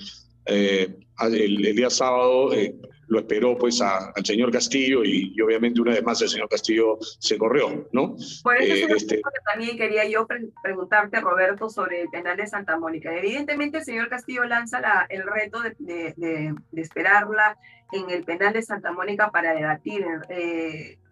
eh, 0.45 0.87
el, 1.19 1.75
día 1.75 1.89
sábado 1.89 2.53
eh, 2.53 2.75
lo 3.11 3.19
esperó 3.19 3.57
pues 3.57 3.81
al 3.81 4.25
señor 4.25 4.53
Castillo 4.53 5.03
y, 5.03 5.35
obviamente 5.41 5.81
una 5.81 5.91
vez 5.91 6.01
más 6.01 6.21
el 6.21 6.29
señor 6.29 6.47
Castillo 6.47 6.97
se 7.01 7.37
corrió, 7.37 7.89
¿no? 7.91 8.15
Por 8.41 8.55
eso 8.55 8.73
es 8.73 8.89
eh, 8.89 8.95
este... 8.95 9.15
que 9.17 9.21
también 9.45 9.77
quería 9.77 10.07
yo 10.07 10.25
preguntarte, 10.63 11.19
Roberto, 11.19 11.69
sobre 11.69 12.03
el 12.03 12.09
penal 12.09 12.37
de 12.37 12.47
Santa 12.47 12.79
Mónica. 12.79 13.13
Evidentemente 13.13 13.79
el 13.79 13.83
señor 13.83 14.07
Castillo 14.07 14.45
lanza 14.45 14.79
la, 14.79 15.05
el 15.09 15.23
reto 15.23 15.59
de, 15.59 15.75
de, 15.79 16.55
de, 16.71 16.81
esperarla 16.81 17.57
en 17.91 18.09
el 18.09 18.23
penal 18.23 18.53
de 18.53 18.61
Santa 18.61 18.93
Mónica 18.93 19.29
para 19.29 19.53
debatir. 19.53 20.05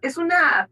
es 0.01 0.17
una 0.17 0.69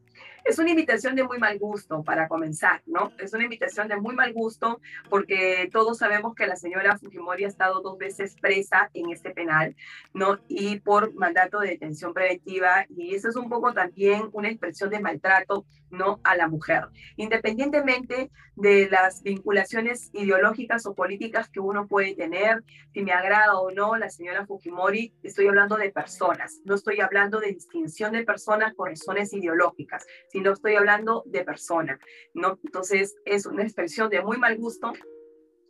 es 0.47 0.59
una 0.59 0.69
invitación 0.69 1.15
de 1.15 1.23
muy 1.23 1.39
mal 1.39 1.59
gusto 1.59 2.03
para 2.03 2.27
comenzar, 2.27 2.81
¿no? 2.85 3.11
Es 3.17 3.33
una 3.33 3.43
invitación 3.43 3.87
de 3.89 3.97
muy 3.97 4.15
mal 4.15 4.33
gusto 4.33 4.79
porque 5.09 5.69
todos 5.73 5.97
sabemos 5.97 6.35
que 6.35 6.47
la 6.47 6.55
señora 6.55 6.97
Fujimori 6.97 7.43
ha 7.43 7.49
estado 7.49 7.81
dos 7.81 7.97
veces 7.97 8.35
presa 8.39 8.89
en 8.93 9.11
este 9.11 9.31
penal, 9.31 9.75
¿no? 10.13 10.39
Y 10.47 10.79
por 10.79 11.13
mandato 11.13 11.59
de 11.59 11.69
detención 11.69 12.13
preventiva 12.13 12.85
y 12.89 13.13
eso 13.13 13.27
es 13.27 13.35
un 13.35 13.49
poco 13.49 13.73
también 13.73 14.29
una 14.31 14.47
expresión 14.49 14.89
de 14.89 15.01
maltrato, 15.01 15.65
¿no? 15.89 16.19
A 16.23 16.35
la 16.35 16.47
mujer. 16.47 16.87
Independientemente 17.15 18.31
de 18.55 18.89
las 18.89 19.21
vinculaciones 19.23 20.09
ideológicas 20.13 20.85
o 20.85 20.95
políticas 20.95 21.49
que 21.49 21.59
uno 21.59 21.87
puede 21.87 22.15
tener, 22.15 22.63
si 22.93 23.03
me 23.03 23.11
agrada 23.11 23.59
o 23.59 23.71
no 23.71 23.95
la 23.95 24.09
señora 24.09 24.45
Fujimori, 24.45 25.13
estoy 25.23 25.47
hablando 25.47 25.77
de 25.77 25.91
personas, 25.91 26.59
no 26.65 26.75
estoy 26.75 27.01
hablando 27.01 27.39
de 27.39 27.53
distinción 27.53 28.13
de 28.13 28.23
personas 28.23 28.73
por 28.73 28.89
razones 28.89 29.33
ideológicas, 29.33 30.05
y 30.33 30.41
no 30.41 30.53
estoy 30.53 30.75
hablando 30.75 31.23
de 31.25 31.43
persona, 31.43 31.99
¿no? 32.33 32.59
Entonces 32.63 33.15
es 33.25 33.45
una 33.45 33.63
expresión 33.63 34.09
de 34.09 34.21
muy 34.21 34.37
mal 34.37 34.57
gusto 34.57 34.93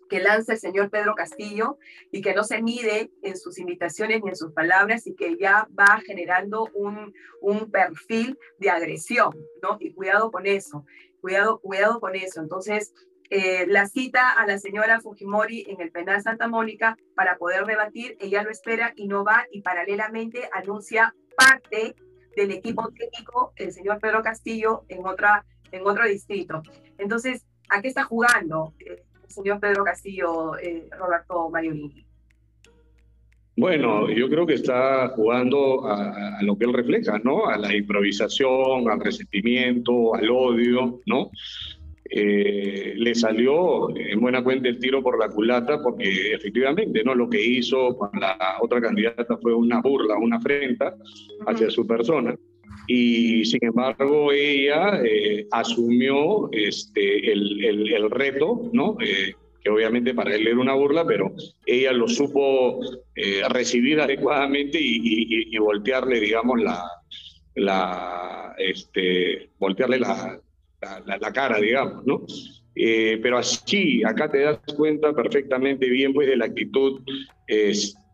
que 0.09 0.19
lanza 0.19 0.53
el 0.53 0.59
señor 0.59 0.89
Pedro 0.89 1.15
Castillo 1.15 1.77
y 2.11 2.21
que 2.21 2.33
no 2.33 2.43
se 2.43 2.61
mide 2.61 3.11
en 3.23 3.37
sus 3.37 3.59
invitaciones 3.59 4.21
ni 4.23 4.29
en 4.29 4.35
sus 4.35 4.53
palabras 4.53 5.07
y 5.07 5.15
que 5.15 5.37
ya 5.37 5.67
va 5.77 6.01
generando 6.05 6.69
un, 6.73 7.13
un 7.41 7.71
perfil 7.71 8.37
de 8.59 8.69
agresión, 8.69 9.35
¿no? 9.61 9.77
Y 9.79 9.93
cuidado 9.93 10.31
con 10.31 10.45
eso, 10.45 10.85
cuidado, 11.21 11.59
cuidado 11.59 11.99
con 11.99 12.15
eso. 12.15 12.41
Entonces, 12.41 12.93
eh, 13.29 13.65
la 13.67 13.87
cita 13.87 14.31
a 14.31 14.47
la 14.47 14.57
señora 14.57 15.01
Fujimori 15.01 15.65
en 15.67 15.81
el 15.81 15.91
penal 15.91 16.21
Santa 16.21 16.47
Mónica 16.47 16.97
para 17.13 17.37
poder 17.37 17.65
debatir, 17.65 18.15
ella 18.21 18.41
lo 18.41 18.49
espera 18.49 18.93
y 18.95 19.07
no 19.07 19.25
va 19.25 19.45
y 19.51 19.61
paralelamente 19.61 20.49
anuncia 20.53 21.13
parte 21.35 21.95
del 22.37 22.51
equipo 22.51 22.89
técnico, 22.91 23.51
el 23.57 23.73
señor 23.73 23.99
Pedro 23.99 24.21
Castillo, 24.21 24.85
en, 24.87 25.05
otra, 25.05 25.45
en 25.71 25.85
otro 25.85 26.05
distrito. 26.05 26.61
Entonces, 26.97 27.45
¿a 27.67 27.81
qué 27.81 27.89
está 27.89 28.05
jugando 28.05 28.73
eh, 28.79 29.03
señor 29.27 29.59
Pedro 29.59 29.83
Castillo, 29.83 30.57
eh, 30.57 30.87
Roberto 30.97 31.49
Mariolini? 31.49 32.05
Bueno, 33.55 34.09
yo 34.11 34.29
creo 34.29 34.45
que 34.45 34.53
está 34.53 35.09
jugando 35.09 35.87
a, 35.87 36.37
a, 36.37 36.43
lo 36.43 36.55
que 36.57 36.65
él 36.65 36.73
refleja, 36.73 37.19
¿no? 37.23 37.47
A 37.47 37.57
la 37.57 37.75
improvisación, 37.75 38.87
al 38.87 38.99
resentimiento, 38.99 40.13
al 40.13 40.29
odio, 40.29 41.01
¿no? 41.07 41.31
Eh, 42.09 42.93
le 42.95 43.15
salió 43.15 43.89
en 43.95 44.19
buena 44.21 44.43
cuenta 44.43 44.69
el 44.69 44.79
tiro 44.79 45.03
por 45.03 45.19
la 45.19 45.27
culata 45.27 45.81
porque 45.81 46.33
efectivamente 46.33 47.03
no 47.03 47.13
lo 47.13 47.29
que 47.29 47.43
hizo 47.43 47.97
con 47.97 48.11
la 48.19 48.37
otra 48.61 48.79
candidata 48.79 49.37
fue 49.41 49.53
una 49.53 49.81
burla, 49.81 50.17
una 50.17 50.37
afrenta 50.37 50.95
hacia 51.45 51.69
su 51.69 51.85
persona 51.85 52.37
y 52.87 53.45
sin 53.45 53.59
embargo 53.63 54.31
ella 54.31 55.01
eh, 55.03 55.47
asumió 55.51 56.49
este, 56.51 57.31
el, 57.31 57.89
el, 57.93 58.09
reto, 58.11 58.69
¿no? 58.73 58.97
Eh, 59.01 59.33
que 59.61 59.69
obviamente 59.69 60.13
para 60.13 60.35
él 60.35 60.47
era 60.47 60.59
una 60.59 60.73
burla, 60.73 61.05
pero 61.05 61.33
ella 61.65 61.91
lo 61.91 62.07
supo 62.07 62.79
recibir 63.49 63.99
adecuadamente 63.99 64.79
y, 64.79 64.97
y, 65.03 65.55
y, 65.55 65.57
voltearle, 65.57 66.19
digamos, 66.19 66.61
la, 66.61 66.83
la, 67.55 68.55
este, 68.57 69.49
voltearle 69.59 69.99
la, 69.99 70.39
la, 71.05 71.33
cara, 71.33 71.59
digamos, 71.59 72.05
¿no? 72.05 72.25
Eh, 72.75 73.19
pero 73.23 73.39
así, 73.39 74.03
acá 74.03 74.29
te 74.29 74.41
das 74.41 74.59
cuenta 74.75 75.11
perfectamente 75.13 75.89
bien 75.89 76.13
pues 76.13 76.27
de 76.27 76.37
la 76.37 76.45
actitud, 76.45 77.01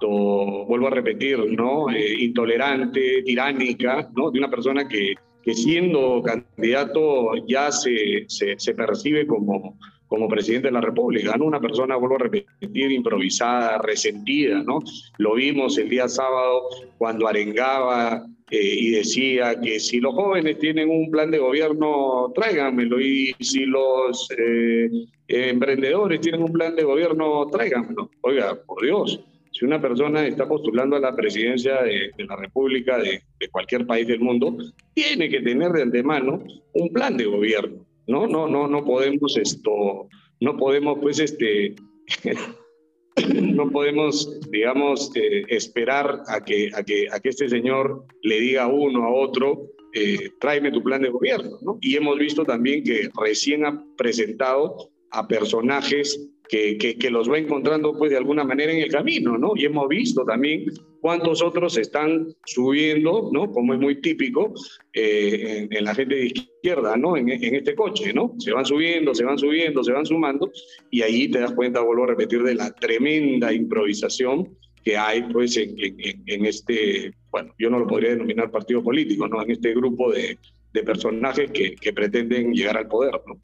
vuelvo 0.09 0.87
a 0.87 0.91
repetir, 0.91 1.37
¿no? 1.37 1.89
Eh, 1.89 2.15
intolerante, 2.19 3.23
tiránica, 3.23 4.09
¿no? 4.15 4.31
De 4.31 4.39
una 4.39 4.49
persona 4.49 4.87
que, 4.87 5.13
que 5.43 5.53
siendo 5.53 6.21
candidato 6.23 7.35
ya 7.47 7.71
se, 7.71 8.25
se, 8.27 8.55
se, 8.57 8.73
percibe 8.73 9.27
como, 9.27 9.77
como 10.07 10.27
presidente 10.27 10.67
de 10.67 10.73
la 10.73 10.81
República, 10.81 11.35
¿no? 11.37 11.45
Una 11.45 11.59
persona, 11.59 11.95
vuelvo 11.95 12.15
a 12.15 12.19
repetir, 12.19 12.91
improvisada, 12.91 13.79
resentida, 13.79 14.63
¿no? 14.63 14.79
Lo 15.17 15.35
vimos 15.35 15.77
el 15.77 15.89
día 15.89 16.07
sábado 16.07 16.63
cuando 16.97 17.27
arengaba 17.27 18.25
eh, 18.51 18.75
y 18.79 18.91
decía 18.91 19.59
que 19.59 19.79
si 19.79 19.99
los 19.99 20.13
jóvenes 20.13 20.59
tienen 20.59 20.89
un 20.89 21.09
plan 21.09 21.31
de 21.31 21.39
gobierno, 21.39 22.31
tráiganmelo, 22.35 23.01
y 23.01 23.33
si 23.39 23.65
los 23.65 24.29
eh, 24.37 24.89
emprendedores 25.27 26.21
tienen 26.21 26.43
un 26.43 26.53
plan 26.53 26.75
de 26.75 26.83
gobierno, 26.83 27.47
tráiganmelo. 27.47 28.11
Oiga, 28.21 28.55
por 28.67 28.83
Dios, 28.83 29.19
si 29.53 29.65
una 29.65 29.79
persona 29.81 30.25
está 30.25 30.47
postulando 30.47 30.95
a 30.95 30.99
la 30.99 31.15
presidencia 31.15 31.83
de, 31.83 32.11
la 32.17 32.35
República 32.35 32.97
de, 32.97 33.21
cualquier 33.51 33.85
país 33.85 34.07
del 34.07 34.19
mundo, 34.19 34.57
tiene 34.93 35.29
que 35.29 35.41
tener 35.41 35.71
de 35.71 35.83
antemano 35.83 36.43
un 36.73 36.89
plan 36.89 37.15
de 37.15 37.25
gobierno. 37.25 37.85
No, 38.07 38.27
no, 38.27 38.47
no, 38.47 38.67
no 38.67 38.83
podemos 38.83 39.37
esto, 39.37 40.09
no 40.39 40.57
podemos 40.57 40.97
pues 40.99 41.19
este 41.19 41.75
no 43.41 43.69
podemos, 43.69 44.39
digamos, 44.49 45.11
eh, 45.15 45.43
esperar 45.47 46.23
a 46.27 46.43
que, 46.43 46.71
a, 46.73 46.83
que, 46.83 47.07
a 47.11 47.19
que 47.19 47.29
este 47.29 47.47
señor 47.47 48.05
le 48.23 48.39
diga 48.39 48.63
a 48.63 48.67
uno, 48.67 49.03
a 49.03 49.13
otro, 49.13 49.69
eh, 49.93 50.31
tráeme 50.39 50.71
tu 50.71 50.81
plan 50.81 51.01
de 51.01 51.09
gobierno. 51.09 51.57
¿no? 51.61 51.77
Y 51.81 51.95
hemos 51.95 52.17
visto 52.17 52.43
también 52.43 52.83
que 52.83 53.09
recién 53.21 53.65
ha 53.65 53.83
presentado 53.95 54.89
a 55.13 55.27
personajes 55.27 56.29
que, 56.49 56.77
que, 56.77 57.09
los 57.09 57.31
va 57.31 57.37
encontrando 57.37 57.97
pues 57.97 58.11
de 58.11 58.17
alguna 58.17 58.43
manera 58.43 58.71
en 58.71 58.79
el 58.79 58.91
camino, 58.91 59.37
¿no? 59.37 59.53
Y 59.55 59.65
hemos 59.65 59.87
visto 59.87 60.23
también 60.23 60.65
cuántos 61.01 61.41
otros 61.41 61.77
están 61.77 62.27
subiendo, 62.45 63.29
¿no? 63.31 63.49
Como 63.51 63.73
es 63.73 63.79
muy 63.79 64.01
típico 64.01 64.53
eh, 64.93 65.67
en, 65.69 65.83
la 65.83 65.95
gente 65.95 66.15
de 66.15 66.25
izquierda, 66.27 66.95
¿no? 66.95 67.17
En, 67.17 67.29
en, 67.29 67.55
este 67.55 67.73
coche, 67.73 68.13
¿no? 68.13 68.35
Se 68.37 68.51
van 68.51 68.65
subiendo, 68.65 69.15
se 69.15 69.23
van 69.23 69.37
subiendo, 69.37 69.83
se 69.83 69.93
van 69.93 70.05
sumando 70.05 70.51
y 70.91 71.01
ahí 71.01 71.29
te 71.29 71.39
das 71.39 71.53
cuenta, 71.53 71.81
vuelvo 71.81 72.03
a 72.03 72.07
repetir, 72.07 72.43
de 72.43 72.55
la 72.55 72.71
tremenda 72.73 73.51
improvisación 73.53 74.55
que 74.83 74.97
hay 74.97 75.23
pues 75.31 75.55
en, 75.57 75.75
en 75.79 76.45
este, 76.45 77.13
bueno, 77.31 77.53
yo 77.57 77.69
no 77.69 77.79
lo 77.79 77.87
podría 77.87 78.11
denominar 78.11 78.51
partido 78.51 78.83
político, 78.83 79.27
¿no? 79.27 79.41
En 79.41 79.51
este 79.51 79.73
grupo 79.73 80.11
de, 80.11 80.37
de 80.73 80.83
personajes 80.83 81.49
que, 81.51 81.75
que 81.75 81.93
pretenden 81.93 82.53
llegar 82.53 82.77
al 82.77 82.87
poder, 82.87 83.13
¿no? 83.25 83.39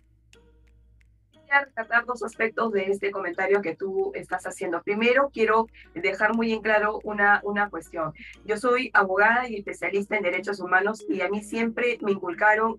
Rescatar 1.49 2.05
dos 2.05 2.23
aspectos 2.23 2.71
de 2.71 2.85
este 2.85 3.11
comentario 3.11 3.61
que 3.61 3.75
tú 3.75 4.11
estás 4.13 4.45
haciendo. 4.45 4.81
Primero, 4.81 5.29
quiero 5.33 5.67
dejar 5.93 6.35
muy 6.35 6.53
en 6.53 6.61
claro 6.61 6.99
una, 7.03 7.41
una 7.43 7.69
cuestión. 7.69 8.13
Yo 8.45 8.57
soy 8.57 8.91
abogada 8.93 9.47
y 9.49 9.57
especialista 9.57 10.15
en 10.15 10.23
derechos 10.23 10.59
humanos 10.59 11.05
y 11.07 11.21
a 11.21 11.29
mí 11.29 11.41
siempre 11.41 11.97
me 12.01 12.11
inculcaron 12.11 12.77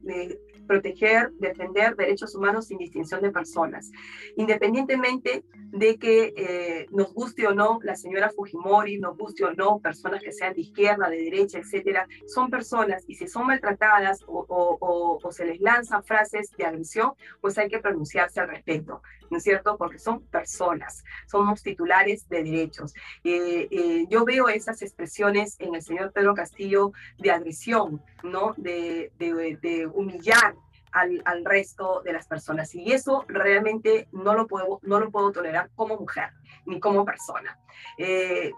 proteger, 0.71 1.33
defender 1.41 1.97
derechos 1.97 2.33
humanos 2.37 2.69
sin 2.69 2.79
distinción 2.79 3.21
de 3.23 3.33
personas. 3.33 3.91
Independientemente 4.37 5.45
de 5.73 5.99
que 5.99 6.33
eh, 6.37 6.87
nos 6.93 7.13
guste 7.13 7.45
o 7.49 7.53
no 7.53 7.81
la 7.83 7.97
señora 7.97 8.31
Fujimori, 8.31 8.97
nos 8.97 9.17
guste 9.17 9.45
o 9.45 9.53
no 9.53 9.81
personas 9.81 10.23
que 10.23 10.31
sean 10.31 10.55
de 10.55 10.61
izquierda, 10.61 11.09
de 11.09 11.25
derecha, 11.25 11.59
etcétera, 11.59 12.07
son 12.25 12.51
personas 12.51 13.03
y 13.09 13.17
si 13.17 13.27
son 13.27 13.49
maltratadas 13.49 14.23
o, 14.29 14.47
o, 14.49 15.33
se 15.33 15.45
les 15.45 15.61
lanzan 15.61 16.05
frases 16.05 16.53
de 16.57 16.65
agresión, 16.65 17.15
pues 17.41 17.59
hay 17.59 17.69
que 17.69 17.81
pronunciarse 17.81 18.39
al 18.39 18.49
respecto 18.49 19.03
¿no 19.31 19.39
es 19.39 19.45
cierto? 19.45 19.77
Porque 19.79 19.99
son 19.99 20.21
personas, 20.27 21.05
somos 21.27 21.63
titulares 21.63 22.29
de 22.29 22.43
derechos. 22.43 22.93
Eh, 23.25 23.69
eh, 23.71 24.07
yo 24.11 24.25
veo 24.25 24.49
esas 24.49 24.83
expresiones 24.83 25.57
en 25.61 25.75
el 25.75 25.83
señor 25.83 26.13
Pedro 26.13 26.35
Castillo 26.35 26.93
de 27.19 27.31
agresión, 27.31 28.03
¿no? 28.23 28.55
De, 28.57 29.13
de, 29.19 29.87
humillar 29.87 30.55
al, 30.93 31.23
al, 31.25 31.45
resto 31.45 32.03
de 32.05 32.13
las 32.13 32.27
personas. 32.27 32.75
Y 32.75 32.93
eso 32.93 33.25
realmente 33.29 34.09
no 34.13 34.35
lo 34.35 34.47
puedo, 34.47 34.81
no 34.83 34.99
lo 34.99 35.11
puedo 35.11 35.31
tolerar 35.31 35.71
como 35.77 35.97
mujer 35.97 36.31
ni 36.67 36.81
como 36.81 37.05
persona. 37.05 37.59
Eh, 37.97 38.53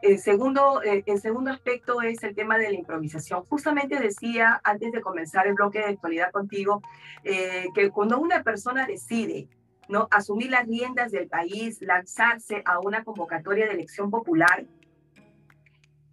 el 0.00 0.18
segundo, 0.20 0.80
el 0.82 1.20
segundo 1.20 1.50
aspecto 1.50 2.02
es 2.02 2.22
el 2.22 2.34
tema 2.34 2.56
de 2.56 2.70
la 2.70 2.78
improvisación. 2.78 3.44
Justamente 3.46 3.98
decía 3.98 4.60
antes 4.62 4.92
de 4.92 5.00
comenzar 5.00 5.48
el 5.48 5.54
bloque 5.54 5.80
de 5.80 5.86
actualidad 5.86 6.30
contigo 6.30 6.82
que 7.24 7.90
cuando 7.90 8.20
una 8.20 8.44
persona 8.44 8.86
decide 8.86 9.48
¿no? 9.88 10.08
Asumir 10.10 10.50
las 10.50 10.66
riendas 10.66 11.10
del 11.10 11.28
país, 11.28 11.80
lanzarse 11.80 12.62
a 12.64 12.78
una 12.80 13.04
convocatoria 13.04 13.66
de 13.66 13.72
elección 13.72 14.10
popular, 14.10 14.64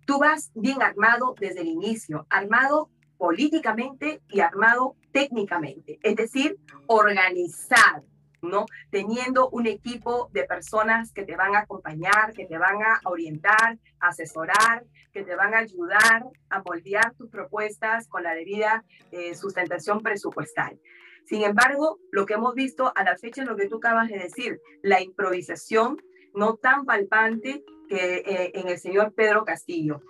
tú 0.05 0.20
vas 0.20 0.51
bien 0.55 0.82
armado 0.82 1.36
desde 1.39 1.62
el 1.62 1.67
inicio, 1.67 2.25
armado 2.29 2.89
políticamente 3.17 4.22
y 4.29 4.39
armado 4.41 4.96
técnicamente, 5.12 6.00
es 6.03 6.15
decir, 6.15 6.58
organizado, 6.88 8.05
¿no? 8.41 8.65
Teniendo 8.91 9.50
un 9.50 9.65
equipo 9.67 10.29
de 10.34 10.44
personas 10.44 11.12
que 11.12 11.24
te 11.24 11.36
van 11.36 11.55
a 11.55 11.60
acompañar, 11.60 12.34
que 12.34 12.46
te 12.46 12.58
van 12.58 12.82
a 12.82 13.00
orientar, 13.05 13.77
asesorar, 14.00 14.86
que 15.13 15.24
te 15.24 15.36
van 15.36 15.53
a 15.53 15.60
ayudar 15.60 16.25
a 16.50 16.62
moldear 16.62 17.13
tus 17.13 17.29
propuestas 17.29 18.08
con 18.08 18.24
la 18.24 18.34
debida 18.34 18.84
eh, 19.12 19.34
sustentación 19.34 20.01
presupuestal. 20.01 20.77
Sin 21.25 21.44
embargo, 21.44 22.00
lo 22.12 22.25
que 22.25 22.36
hemos 22.36 22.53
visto 22.53 22.91
a 22.96 23.03
la 23.03 23.17
fecha 23.17 23.41
es 23.41 23.48
lo 23.48 23.55
que 23.55 23.67
tú 23.67 23.77
acabas 23.77 24.10
de 24.10 24.20
decir, 24.20 24.62
la 24.84 25.01
improvisación 25.01 25.98
no 26.36 26.55
tan 26.58 26.86
palpante 26.86 27.63
que 27.89 28.17
eh, 28.17 28.51
en 28.53 28.67
el 28.67 28.77
señor 28.77 29.13
Pedro 29.13 29.44
Castillo. 29.44 30.01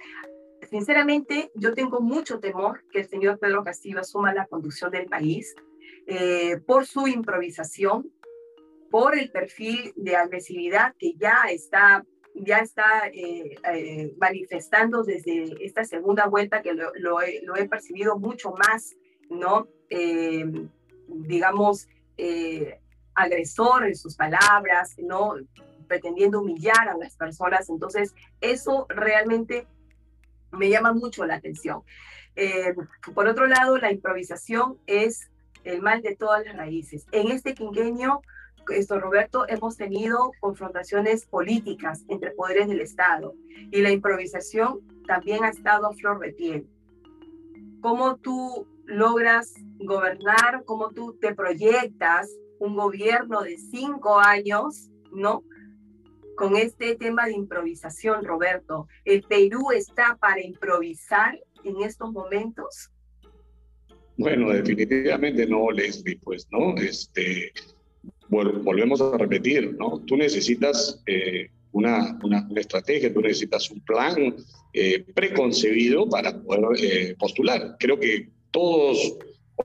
Sinceramente, 0.69 1.51
yo 1.55 1.73
tengo 1.73 2.01
mucho 2.01 2.39
temor 2.39 2.83
que 2.91 2.99
el 2.99 3.07
señor 3.07 3.39
Pedro 3.39 3.63
Castillo 3.63 3.99
asuma 3.99 4.33
la 4.33 4.47
conducción 4.47 4.91
del 4.91 5.05
país 5.05 5.55
eh, 6.07 6.57
por 6.65 6.85
su 6.85 7.07
improvisación, 7.07 8.11
por 8.89 9.17
el 9.17 9.31
perfil 9.31 9.93
de 9.95 10.15
agresividad 10.15 10.95
que 10.97 11.13
ya 11.13 11.43
está 11.49 12.05
ya 12.37 12.57
está 12.57 13.07
eh, 13.13 14.13
manifestando 14.17 15.03
desde 15.03 15.55
esta 15.65 15.85
segunda 15.85 16.27
vuelta 16.27 16.61
que 16.61 16.73
lo, 16.73 17.21
he, 17.21 17.41
lo 17.43 17.55
he, 17.55 17.69
percibido 17.69 18.19
mucho 18.19 18.51
más, 18.51 18.93
¿no? 19.29 19.69
Digamos, 21.07 21.87
eh, 22.17 22.79
agresor 23.13 23.85
en 23.85 23.95
sus 23.95 24.15
palabras, 24.15 24.95
¿no? 24.97 25.35
pretendiendo 25.87 26.41
humillar 26.41 26.89
a 26.89 26.97
las 26.97 27.15
personas. 27.15 27.69
Entonces, 27.69 28.13
eso 28.41 28.85
realmente 28.89 29.67
me 30.51 30.69
llama 30.69 30.93
mucho 30.93 31.25
la 31.25 31.35
atención. 31.35 31.81
Eh, 32.35 32.73
por 33.13 33.27
otro 33.27 33.47
lado, 33.47 33.77
la 33.77 33.91
improvisación 33.91 34.77
es 34.87 35.29
el 35.63 35.81
mal 35.81 36.01
de 36.01 36.15
todas 36.15 36.45
las 36.45 36.55
raíces. 36.55 37.05
En 37.11 37.31
este 37.31 37.53
quinquenio, 37.53 38.21
esto, 38.69 38.99
Roberto, 38.99 39.47
hemos 39.47 39.77
tenido 39.77 40.31
confrontaciones 40.39 41.25
políticas 41.25 42.03
entre 42.07 42.31
poderes 42.31 42.67
del 42.67 42.81
Estado 42.81 43.33
y 43.71 43.81
la 43.81 43.91
improvisación 43.91 44.81
también 45.07 45.43
ha 45.43 45.49
estado 45.49 45.87
a 45.87 45.93
flor 45.93 46.19
de 46.19 46.33
piel. 46.33 46.67
¿Cómo 47.81 48.15
tú 48.17 48.67
logras 48.85 49.53
gobernar, 49.79 50.63
cómo 50.65 50.91
tú 50.91 51.17
te 51.19 51.33
proyectas 51.33 52.29
un 52.59 52.75
gobierno 52.75 53.41
de 53.41 53.57
cinco 53.57 54.19
años, 54.19 54.89
¿no? 55.11 55.43
Con 56.35 56.57
este 56.57 56.95
tema 56.95 57.25
de 57.25 57.33
improvisación, 57.33 58.25
Roberto, 58.25 58.87
¿el 59.05 59.23
Perú 59.23 59.71
está 59.71 60.17
para 60.19 60.41
improvisar 60.41 61.39
en 61.63 61.81
estos 61.81 62.11
momentos? 62.11 62.91
Bueno, 64.17 64.51
definitivamente 64.51 65.45
no, 65.45 65.71
Leslie, 65.71 66.19
pues, 66.23 66.47
¿no? 66.51 66.75
Este, 66.77 67.51
volvemos 68.29 69.01
a 69.01 69.17
repetir, 69.17 69.75
¿no? 69.77 69.99
Tú 70.05 70.15
necesitas 70.15 71.01
eh, 71.05 71.49
una, 71.71 72.17
una, 72.23 72.47
estrategia, 72.55 73.13
tú 73.13 73.21
necesitas 73.21 73.69
un 73.69 73.81
plan 73.81 74.35
eh, 74.73 75.05
preconcebido 75.13 76.07
para 76.07 76.41
poder 76.41 76.63
eh, 76.81 77.15
postular. 77.19 77.75
Creo 77.79 77.99
que 77.99 78.29
todos 78.51 79.17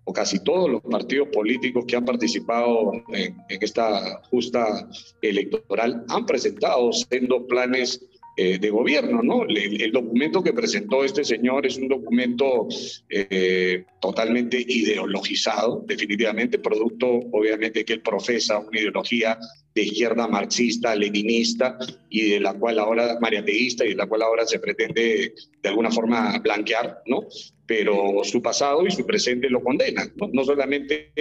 o 0.04 0.12
casi 0.12 0.38
todos 0.44 0.70
los 0.70 0.82
partidos 0.82 1.28
políticos 1.28 1.84
que 1.86 1.96
han 1.96 2.04
participado 2.04 2.92
en, 3.12 3.36
esta 3.48 4.22
justa 4.30 4.88
electoral 5.20 6.04
han 6.08 6.26
presentado 6.26 6.92
siendo 6.92 7.46
planes 7.46 8.00
eh, 8.42 8.58
de 8.58 8.70
gobierno, 8.70 9.22
¿no? 9.22 9.44
El, 9.46 9.92
documento 9.92 10.42
que 10.42 10.54
presentó 10.54 11.04
este 11.04 11.24
señor 11.24 11.66
es 11.66 11.76
un 11.76 11.88
documento 11.88 12.68
eh, 13.10 13.84
totalmente 14.00 14.58
ideologizado, 14.66 15.84
definitivamente, 15.86 16.58
producto, 16.58 17.06
obviamente, 17.32 17.84
que 17.84 17.92
él 17.92 18.00
profesa 18.00 18.58
una 18.58 18.80
ideología 18.80 19.38
de 19.74 19.82
izquierda 19.82 20.26
marxista, 20.26 20.96
leninista, 20.96 21.76
y 22.08 22.30
de 22.30 22.40
la 22.40 22.54
cual 22.54 22.78
ahora, 22.78 23.18
mariateísta, 23.20 23.84
y 23.84 23.90
de 23.90 23.96
la 23.96 24.06
cual 24.06 24.22
ahora 24.22 24.46
se 24.46 24.58
pretende 24.58 25.34
de 25.62 25.68
alguna 25.68 25.90
forma 25.90 26.38
blanquear, 26.38 27.02
¿no? 27.04 27.26
Pero 27.66 28.24
su 28.24 28.40
pasado 28.40 28.86
y 28.86 28.90
su 28.90 29.04
presente 29.04 29.50
lo 29.50 29.62
condenan, 29.62 30.14
¿no? 30.16 30.30
No 30.32 30.44
solamente 30.44 31.12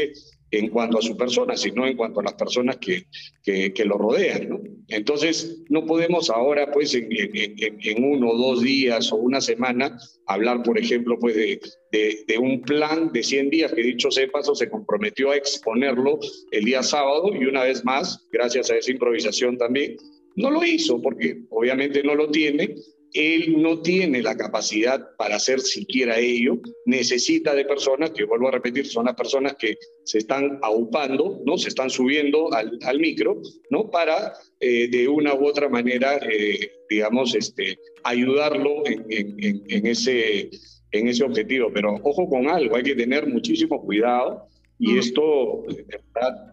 en 0.51 0.69
cuanto 0.69 0.97
a 0.97 1.01
su 1.01 1.15
persona, 1.15 1.55
sino 1.55 1.85
en 1.85 1.95
cuanto 1.95 2.19
a 2.19 2.23
las 2.23 2.33
personas 2.33 2.77
que, 2.77 3.05
que, 3.43 3.85
lo 3.85 3.97
rodean, 3.97 4.49
¿no? 4.49 4.59
Entonces, 4.87 5.63
no 5.69 5.85
podemos 5.85 6.29
ahora, 6.29 6.71
pues, 6.71 6.95
en, 6.95 7.07
en, 7.11 8.03
uno 8.03 8.31
o 8.31 8.37
dos 8.37 8.63
días 8.63 9.11
o 9.11 9.17
una 9.17 9.41
semana, 9.41 9.97
hablar, 10.25 10.63
por 10.63 10.79
ejemplo, 10.79 11.17
pues, 11.19 11.35
de, 11.35 11.59
de, 11.91 12.23
de, 12.27 12.37
un 12.37 12.61
plan 12.61 13.11
de 13.11 13.21
100 13.21 13.49
días 13.49 13.73
que, 13.73 13.83
dicho 13.83 14.09
sea 14.09 14.27
paso, 14.31 14.55
se 14.55 14.69
comprometió 14.69 15.31
a 15.31 15.35
exponerlo 15.35 16.19
el 16.51 16.65
día 16.65 16.81
sábado 16.81 17.31
y 17.33 17.45
una 17.45 17.63
vez 17.63 17.85
más, 17.85 18.27
gracias 18.31 18.71
a 18.71 18.77
esa 18.77 18.91
improvisación 18.91 19.57
también, 19.57 19.97
no 20.35 20.49
lo 20.49 20.63
hizo 20.63 21.01
porque 21.01 21.41
obviamente 21.49 22.01
no 22.03 22.15
lo 22.15 22.29
tiene 22.29 22.75
él 23.13 23.61
no 23.61 23.81
tiene 23.81 24.21
la 24.21 24.37
capacidad 24.37 25.15
para 25.17 25.35
hacer 25.35 25.59
siquiera 25.59 26.19
ello, 26.19 26.59
necesita 26.85 27.55
de 27.55 27.65
personas, 27.65 28.11
que 28.11 28.25
vuelvo 28.25 28.47
a 28.49 28.51
repetir, 28.51 28.85
son 28.85 29.05
las 29.05 29.15
personas 29.15 29.55
que 29.55 29.77
se 30.03 30.19
están 30.19 30.59
aupando, 30.61 31.41
¿no? 31.45 31.57
se 31.57 31.69
están 31.69 31.89
subiendo 31.89 32.53
al, 32.53 32.77
al 32.83 32.99
micro, 32.99 33.41
¿no? 33.69 33.89
para 33.89 34.33
eh, 34.59 34.87
de 34.89 35.07
una 35.07 35.33
u 35.33 35.47
otra 35.47 35.69
manera, 35.69 36.17
eh, 36.17 36.71
digamos, 36.89 37.35
este, 37.35 37.79
ayudarlo 38.03 38.85
en, 38.85 39.05
en, 39.09 39.63
en, 39.67 39.87
ese, 39.87 40.49
en 40.91 41.07
ese 41.07 41.23
objetivo. 41.23 41.71
Pero 41.73 41.95
ojo 42.03 42.29
con 42.29 42.47
algo, 42.47 42.75
hay 42.75 42.83
que 42.83 42.95
tener 42.95 43.27
muchísimo 43.27 43.81
cuidado. 43.81 44.45
Y 44.81 44.97
esto, 44.97 45.65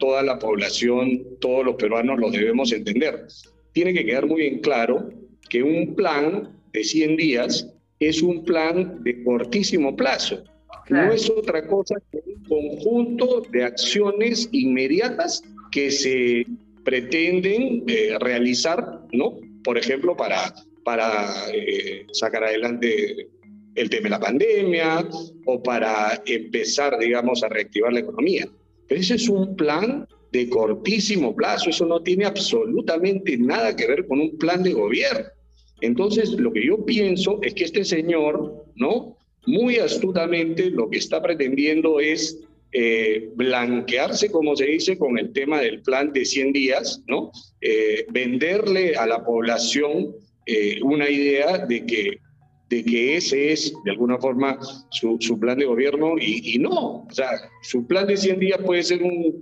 toda 0.01 0.21
la 0.25 0.37
población, 0.41 1.39
todos 1.41 1.65
los 1.65 1.77
peruanos 1.77 2.19
lo 2.19 2.29
debemos 2.29 2.73
entender. 2.73 3.25
Tiene 3.73 3.95
que 3.95 4.05
quedar 4.05 4.27
muy 4.27 4.47
en 4.47 4.59
claro 4.59 5.09
que 5.49 5.63
un 5.63 5.95
plan 5.95 6.49
de 6.73 6.85
100 6.85 7.17
días 7.17 7.69
es 8.01 8.23
un 8.23 8.45
plan 8.45 9.03
de 9.03 9.23
cortísimo 9.25 9.97
plazo. 9.97 10.45
No 10.89 11.13
es 11.13 11.29
otra 11.31 11.67
cosa 11.67 11.97
que 12.13 12.23
un 12.27 12.45
conjunto 12.45 13.43
de 13.51 13.65
acciones 13.65 14.49
inmediatas 14.53 15.43
que 15.73 15.91
se 15.91 16.47
pretenden 16.85 17.83
eh, 17.89 18.17
realizar, 18.21 19.01
¿no? 19.13 19.39
Por 19.65 19.79
ejemplo, 19.79 20.17
para, 20.17 20.55
para 20.85 21.27
eh, 21.53 22.07
sacar 22.13 22.45
adelante 22.45 23.29
el 23.75 23.91
tema 23.91 24.05
de 24.05 24.11
la 24.11 24.21
pandemia 24.21 25.09
o 25.45 25.63
para 25.63 26.23
empezar, 26.25 26.99
digamos, 26.99 27.43
a 27.43 27.49
reactivar 27.49 27.93
la 27.93 28.01
economía. 28.01 28.49
Pero 28.87 29.01
ese 29.01 29.17
es 29.17 29.29
un 29.29 29.57
plan 29.57 30.07
de 30.33 30.49
cortísimo 30.49 31.35
plazo, 31.35 31.71
eso 31.71 31.87
no 31.87 32.03
tiene 32.03 32.25
absolutamente 32.25 33.37
nada 33.37 33.75
que 33.75 33.87
ver 33.87 34.07
con 34.07 34.21
un 34.21 34.37
plan 34.39 34.63
de 34.63 34.73
gobierno. 34.73 35.27
Entonces, 35.81 36.33
lo 36.33 36.53
que 36.53 36.67
yo 36.67 36.85
pienso 36.85 37.39
es 37.43 37.55
que 37.55 37.65
este 37.65 37.85
señor, 37.85 38.65
¿no? 38.77 39.17
Muy 39.47 39.77
astutamente 39.77 40.71
lo 40.71 40.91
que 40.91 40.99
está 40.99 41.23
pretendiendo 41.23 42.01
es 42.01 42.41
eh, 42.73 43.31
blanquearse, 43.35 44.31
como 44.31 44.57
se 44.57 44.67
dice, 44.67 44.99
con 44.99 45.19
el 45.19 45.33
tema 45.33 45.61
del 45.61 45.83
plan 45.83 46.13
de 46.13 46.25
100 46.25 46.53
días, 46.53 47.03
¿no? 47.07 47.31
Eh, 47.61 48.07
venderle 48.11 48.97
a 48.97 49.07
la 49.07 49.25
población 49.25 50.15
eh, 50.47 50.81
una 50.83 51.09
idea 51.09 51.59
de 51.59 51.87
que, 51.87 52.19
de 52.69 52.85
que 52.85 53.17
ese 53.17 53.53
es, 53.53 53.73
de 53.85 53.93
alguna 53.93 54.19
forma, 54.19 54.59
su, 54.91 55.39
plan 55.39 55.59
de 55.59 55.65
gobierno 55.67 56.19
y, 56.19 56.55
y, 56.55 56.59
no. 56.59 57.07
O 57.09 57.09
sea, 57.13 57.31
su 57.63 57.87
plan 57.87 58.09
de 58.09 58.17
100 58.17 58.41
días 58.41 58.61
puede 58.65 58.83
ser 58.83 59.03
un, 59.03 59.41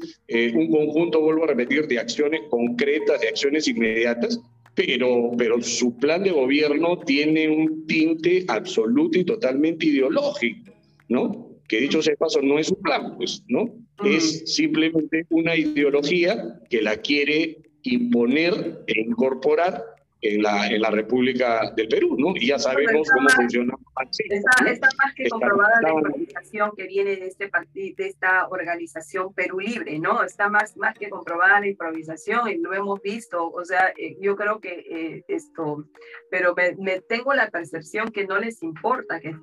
un 0.55 0.71
conjunto, 0.71 1.21
vuelvo 1.21 1.45
a 1.45 1.49
repetir, 1.49 1.89
de 1.89 1.99
acciones 1.99 2.43
concretas, 2.51 3.21
de 3.21 3.29
acciones 3.29 3.67
inmediatas, 3.67 4.39
pero, 4.75 5.33
pero 5.37 5.61
su 5.63 5.97
plan 5.99 6.25
de 6.25 6.31
gobierno 6.31 6.99
tiene 6.99 7.49
un 7.49 7.87
tinte 7.87 8.45
absoluto 8.49 9.19
y 9.19 9.25
totalmente 9.25 9.87
ideológico, 9.87 10.73
¿no? 11.09 11.51
Que 11.69 11.81
dicho 11.81 12.03
sea 12.03 12.17
paso, 12.17 12.43
no 12.43 12.59
es 12.59 12.71
un 12.71 12.83
plan, 12.83 13.17
pues, 13.17 13.43
¿no? 13.49 13.73
Es 14.05 14.43
simplemente 14.55 15.27
una 15.31 15.57
ideología 15.57 16.61
que 16.69 16.83
la 16.83 16.97
quiere 16.97 17.59
imponer 17.83 18.83
e 18.87 19.01
incorporar 19.01 19.83
en 20.25 20.43
la, 20.43 20.67
en 20.67 20.81
la 20.81 20.91
República 20.91 21.73
del 21.77 21.89
Perú, 21.89 22.17
¿no? 22.19 22.35
Y 22.35 22.49
ya 22.49 22.59
sabemos 22.59 23.09
cómo 23.15 23.29
funciona. 23.29 23.75
Está, 24.11 24.71
está, 24.71 24.89
más 24.99 25.15
que 25.15 25.29
comprobada 25.29 25.81
la 25.83 25.93
improvisación 25.93 26.73
que 26.77 26.87
viene 26.87 27.17
de, 27.17 27.27
este 27.27 27.51
de 27.75 28.07
esta 28.07 28.49
organización 28.49 29.33
Perú 29.35 29.61
Libre, 29.61 29.99
¿no? 29.99 30.23
Está 30.23 30.49
más, 30.49 30.77
más 30.77 30.99
que 30.99 31.09
comprobada 31.11 31.61
la 31.61 31.69
improvisación 31.69 32.49
y 32.49 32.57
lo 32.57 32.73
hemos 32.73 33.01
visto, 33.03 33.51
o 33.51 33.65
sea, 33.65 33.93
eh, 33.97 34.17
yo 34.21 34.35
creo 34.37 34.61
que 34.61 34.85
eh, 34.91 35.25
esto, 35.29 35.85
pero 36.31 36.55
me, 36.79 37.01
tengo 37.03 37.35
la 37.35 37.51
percepción 37.51 38.11
que 38.11 38.27
no 38.27 38.39
les 38.39 38.63
importa, 38.63 39.21
que 39.21 39.37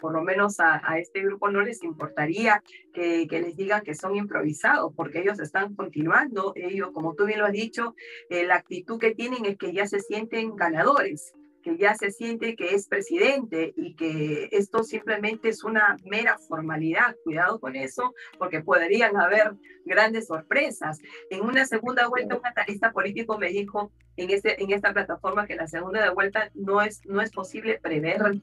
por 0.00 0.12
lo 0.12 0.22
menos 0.22 0.60
a, 0.60 0.80
a 0.84 0.98
este 0.98 1.22
grupo 1.22 1.50
no 1.50 1.62
les 1.62 1.82
importaría 1.82 2.62
que 2.98 3.28
que, 3.28 3.40
les 3.40 3.56
digan 3.56 3.82
que 3.82 3.94
son 3.94 4.16
improvisados, 4.16 4.92
porque 4.94 5.20
ellos 5.20 5.38
están 5.38 5.74
continuando, 5.74 6.52
ellos, 6.56 6.90
como 6.92 7.14
tú 7.14 7.26
bien 7.26 7.38
lo 7.38 7.46
has 7.46 7.52
dicho, 7.52 7.94
eh, 8.28 8.44
la 8.44 8.56
actitud 8.56 8.98
que 8.98 9.14
tienen 9.14 9.44
es 9.44 9.56
que 9.56 9.72
ya 9.72 9.86
se 9.86 10.00
sienten 10.00 10.56
ganadores, 10.56 11.32
que 11.62 11.76
ya 11.76 11.94
se 11.94 12.10
siente 12.10 12.56
que 12.56 12.74
es 12.74 12.88
presidente 12.88 13.72
y 13.76 13.94
que 13.94 14.48
esto 14.50 14.82
simplemente 14.82 15.48
es 15.48 15.62
una 15.62 15.96
mera 16.04 16.38
formalidad. 16.38 17.16
Cuidado 17.24 17.60
con 17.60 17.76
eso, 17.76 18.14
porque 18.38 18.62
podrían 18.62 19.16
haber 19.16 19.54
grandes 19.84 20.26
sorpresas. 20.26 20.98
En 21.30 21.42
una 21.42 21.66
segunda 21.66 22.08
vuelta, 22.08 22.36
un 22.36 22.46
analista 22.46 22.92
político 22.92 23.38
me 23.38 23.48
dijo 23.48 23.92
en, 24.16 24.30
este, 24.30 24.60
en 24.62 24.72
esta 24.72 24.92
plataforma 24.92 25.46
que 25.46 25.56
la 25.56 25.68
segunda 25.68 26.10
vuelta 26.12 26.50
no 26.54 26.80
es, 26.82 27.00
no 27.04 27.20
es 27.20 27.30
posible 27.30 27.78
prever 27.80 28.40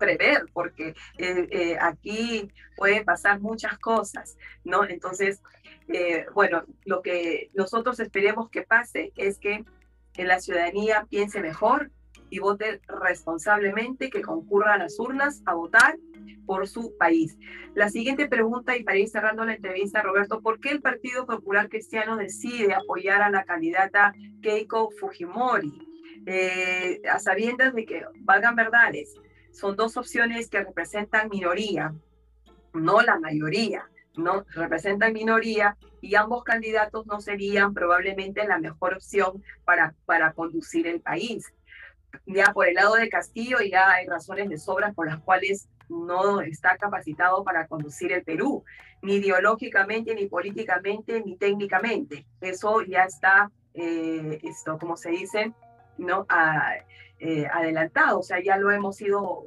prever, 0.00 0.46
porque 0.52 0.94
eh, 1.18 1.48
eh, 1.50 1.76
aquí 1.80 2.50
pueden 2.76 3.04
pasar 3.04 3.40
muchas 3.40 3.78
cosas, 3.78 4.36
¿no? 4.64 4.88
Entonces, 4.88 5.42
eh, 5.88 6.26
bueno, 6.34 6.64
lo 6.84 7.02
que 7.02 7.50
nosotros 7.54 8.00
esperemos 8.00 8.50
que 8.50 8.62
pase 8.62 9.12
es 9.16 9.38
que 9.38 9.64
la 10.16 10.40
ciudadanía 10.40 11.06
piense 11.08 11.40
mejor 11.40 11.90
y 12.30 12.38
vote 12.38 12.80
responsablemente, 12.88 14.10
que 14.10 14.22
concurra 14.22 14.74
a 14.74 14.78
las 14.78 14.98
urnas 14.98 15.42
a 15.46 15.54
votar 15.54 15.96
por 16.46 16.66
su 16.66 16.96
país. 16.96 17.36
La 17.74 17.88
siguiente 17.88 18.26
pregunta, 18.28 18.76
y 18.76 18.82
para 18.82 18.98
ir 18.98 19.08
cerrando 19.08 19.44
la 19.44 19.54
entrevista, 19.54 20.02
Roberto, 20.02 20.40
¿por 20.40 20.60
qué 20.60 20.70
el 20.70 20.80
Partido 20.80 21.26
Popular 21.26 21.68
Cristiano 21.68 22.16
decide 22.16 22.74
apoyar 22.74 23.22
a 23.22 23.30
la 23.30 23.44
candidata 23.44 24.14
Keiko 24.42 24.90
Fujimori? 24.98 25.86
a 27.10 27.18
sabiendas 27.18 27.74
de 27.74 27.86
que 27.86 28.04
valgan 28.20 28.54
verdades, 28.54 29.16
son 29.52 29.76
dos 29.76 29.96
opciones 29.96 30.48
que 30.48 30.62
representan 30.62 31.28
minoría, 31.28 31.94
no 32.72 33.00
la 33.00 33.18
mayoría, 33.18 33.88
no 34.16 34.44
representan 34.54 35.12
minoría 35.12 35.76
y 36.00 36.14
ambos 36.14 36.44
candidatos 36.44 37.06
no 37.06 37.20
serían 37.20 37.74
probablemente 37.74 38.46
la 38.46 38.58
mejor 38.58 38.94
opción 38.94 39.42
para, 39.64 39.94
para 40.06 40.32
conducir 40.32 40.86
el 40.86 41.00
país. 41.00 41.52
Ya 42.26 42.52
por 42.52 42.66
el 42.66 42.74
lado 42.74 42.94
de 42.94 43.08
Castillo 43.08 43.58
ya 43.60 43.90
hay 43.92 44.06
razones 44.06 44.48
de 44.48 44.58
sobra 44.58 44.92
por 44.92 45.06
las 45.06 45.20
cuales 45.20 45.68
no 45.88 46.40
está 46.40 46.76
capacitado 46.76 47.44
para 47.44 47.66
conducir 47.66 48.12
el 48.12 48.22
Perú, 48.22 48.64
ni 49.02 49.16
ideológicamente, 49.16 50.14
ni 50.14 50.26
políticamente, 50.26 51.22
ni 51.24 51.36
técnicamente. 51.36 52.26
Eso 52.40 52.82
ya 52.82 53.04
está, 53.04 53.50
eh, 53.74 54.38
esto, 54.42 54.78
como 54.78 54.96
se 54.96 55.10
dice, 55.10 55.52
¿no? 55.98 56.26
A, 56.28 56.74
eh, 57.20 57.46
adelantado, 57.52 58.20
o 58.20 58.22
sea, 58.22 58.42
ya 58.42 58.56
lo 58.56 58.70
hemos 58.70 59.00
ido 59.00 59.44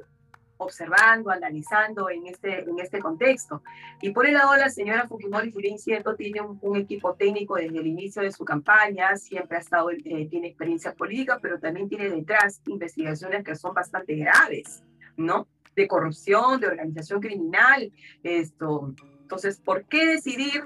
observando, 0.58 1.30
analizando 1.30 2.08
en 2.10 2.26
este, 2.26 2.60
en 2.60 2.78
este 2.78 3.00
contexto. 3.00 3.62
Y 4.00 4.10
por 4.10 4.26
el 4.26 4.34
lado, 4.34 4.56
la 4.56 4.70
señora 4.70 5.08
Fujimori, 5.08 5.52
si 5.52 5.78
cierto, 5.78 6.14
tiene 6.14 6.40
un, 6.40 6.76
equipo 6.76 7.14
técnico 7.14 7.56
desde 7.56 7.78
el 7.78 7.86
inicio 7.86 8.22
de 8.22 8.32
su 8.32 8.44
campaña, 8.44 9.16
siempre 9.16 9.56
ha 9.56 9.60
estado, 9.60 9.90
eh, 9.90 10.26
tiene 10.28 10.48
experiencia 10.48 10.94
política, 10.94 11.38
pero 11.40 11.58
también 11.58 11.88
tiene 11.88 12.10
detrás 12.10 12.60
investigaciones 12.66 13.44
que 13.44 13.56
son 13.56 13.74
bastante 13.74 14.14
graves, 14.16 14.82
¿no? 15.16 15.46
De 15.74 15.88
corrupción, 15.88 16.60
de 16.60 16.68
organización 16.68 17.20
criminal, 17.20 17.92
esto. 18.22 18.94
Entonces, 19.20 19.60
¿por 19.60 19.84
qué 19.86 20.06
decidir 20.06 20.64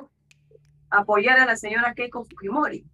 apoyar 0.90 1.38
a 1.38 1.46
la 1.46 1.56
señora 1.56 1.94
Keiko 1.94 2.24
Fujimori? 2.24 2.84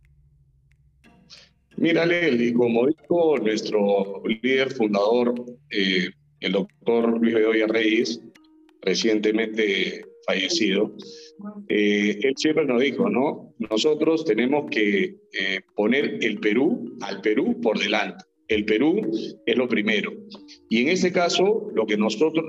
Mira, 1.76 2.06
Leli, 2.06 2.52
como 2.52 2.87
dijo 2.87 3.38
nuestro 3.38 4.22
líder 4.26 4.72
fundador, 4.72 5.34
eh, 5.70 6.08
el 6.40 6.52
doctor 6.52 7.20
Luis 7.20 7.34
Bedoya 7.34 7.66
Reyes, 7.66 8.20
recientemente 8.82 10.04
fallecido, 10.26 10.92
eh, 11.68 12.18
él 12.22 12.34
siempre 12.37 12.64
nos 12.64 12.80
dijo, 12.80 13.10
¿no? 13.10 13.54
Nosotros 13.58 14.24
tenemos 14.24 14.70
que 14.70 15.16
eh, 15.32 15.60
poner 15.74 16.18
el 16.22 16.38
Perú 16.38 16.96
al 17.00 17.20
Perú 17.20 17.60
por 17.60 17.78
delante. 17.78 18.24
El 18.48 18.64
Perú 18.64 19.00
es 19.46 19.57
lo 19.57 19.68
primero. 19.68 20.12
Y 20.68 20.83
en 20.83 20.88
ese 20.88 21.12
caso, 21.12 21.70
lo 21.74 21.87
que 21.87 21.96
nosotros, 21.96 22.44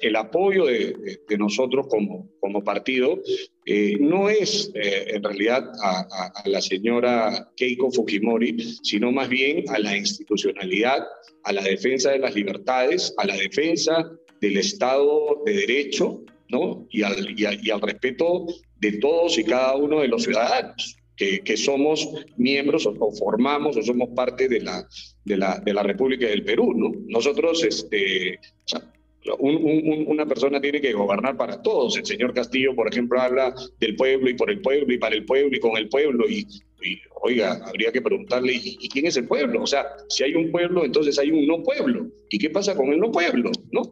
el 0.00 0.16
apoyo 0.16 0.66
de, 0.66 1.18
nosotros 1.38 1.86
como, 1.88 2.30
como 2.40 2.64
partido 2.64 3.20
eh, 3.66 3.96
no 4.00 4.30
es 4.30 4.72
eh, 4.74 5.08
en 5.08 5.22
realidad 5.22 5.70
a, 5.82 6.32
la 6.46 6.60
señora 6.60 7.50
Keiko 7.56 7.90
Fujimori, 7.90 8.56
sino 8.82 9.12
más 9.12 9.28
bien 9.28 9.64
a 9.68 9.78
la 9.78 9.96
institucionalidad, 9.96 11.04
a 11.44 11.52
la 11.52 11.62
defensa 11.62 12.12
de 12.12 12.18
las 12.18 12.34
libertades, 12.34 13.14
a 13.18 13.26
la 13.26 13.36
defensa 13.36 14.10
del 14.40 14.56
Estado 14.56 15.42
de 15.44 15.52
Derecho, 15.52 16.22
¿no? 16.48 16.86
Y 16.90 17.02
al 17.02 17.80
respeto 17.82 18.46
de 18.78 18.92
todos 18.92 19.38
y 19.38 19.44
cada 19.44 19.76
uno 19.76 20.00
de 20.00 20.08
los 20.08 20.22
ciudadanos 20.22 20.96
que, 21.16 21.56
somos 21.56 22.08
miembros 22.36 22.86
o, 22.86 23.10
formamos 23.12 23.76
o 23.76 23.82
somos 23.82 24.10
parte 24.10 24.48
de 24.48 24.60
la, 24.60 24.86
de 25.26 25.36
la, 25.36 25.58
de 25.58 25.74
la 25.74 25.82
República 25.82 26.26
del 26.26 26.44
Perú, 26.44 26.72
¿no? 26.74 26.92
Nosotros, 27.08 27.64
este, 27.64 28.38
una 29.40 30.24
persona 30.24 30.60
tiene 30.60 30.80
que 30.80 30.92
gobernar 30.92 31.36
para 31.36 31.60
todos. 31.60 31.96
El 31.98 32.06
señor 32.06 32.32
Castillo, 32.32 32.76
por 32.76 32.88
ejemplo, 32.88 33.20
habla 33.20 33.52
del 33.80 33.96
pueblo 33.96 34.30
y 34.30 34.34
por 34.34 34.50
el 34.50 34.60
pueblo 34.60 34.92
y 34.92 34.98
para 34.98 35.16
el 35.16 35.24
pueblo 35.24 35.56
y 35.56 35.60
con 35.60 35.76
el 35.76 35.88
pueblo. 35.88 36.28
Y, 36.28 36.46
oiga, 37.22 37.60
habría 37.66 37.90
que 37.90 38.00
preguntarle, 38.00 38.52
¿y, 38.54 38.88
quién 38.88 39.06
es 39.06 39.16
el 39.16 39.26
pueblo? 39.26 39.64
O 39.64 39.66
sea, 39.66 39.84
si 40.08 40.22
hay 40.22 40.34
un 40.34 40.52
pueblo, 40.52 40.84
entonces 40.84 41.18
hay 41.18 41.32
un 41.32 41.44
no 41.44 41.60
pueblo. 41.64 42.06
¿Y 42.30 42.38
qué 42.38 42.50
pasa 42.50 42.76
con 42.76 42.92
el 42.92 43.00
no 43.00 43.10
pueblo? 43.10 43.50
¿no? 43.72 43.82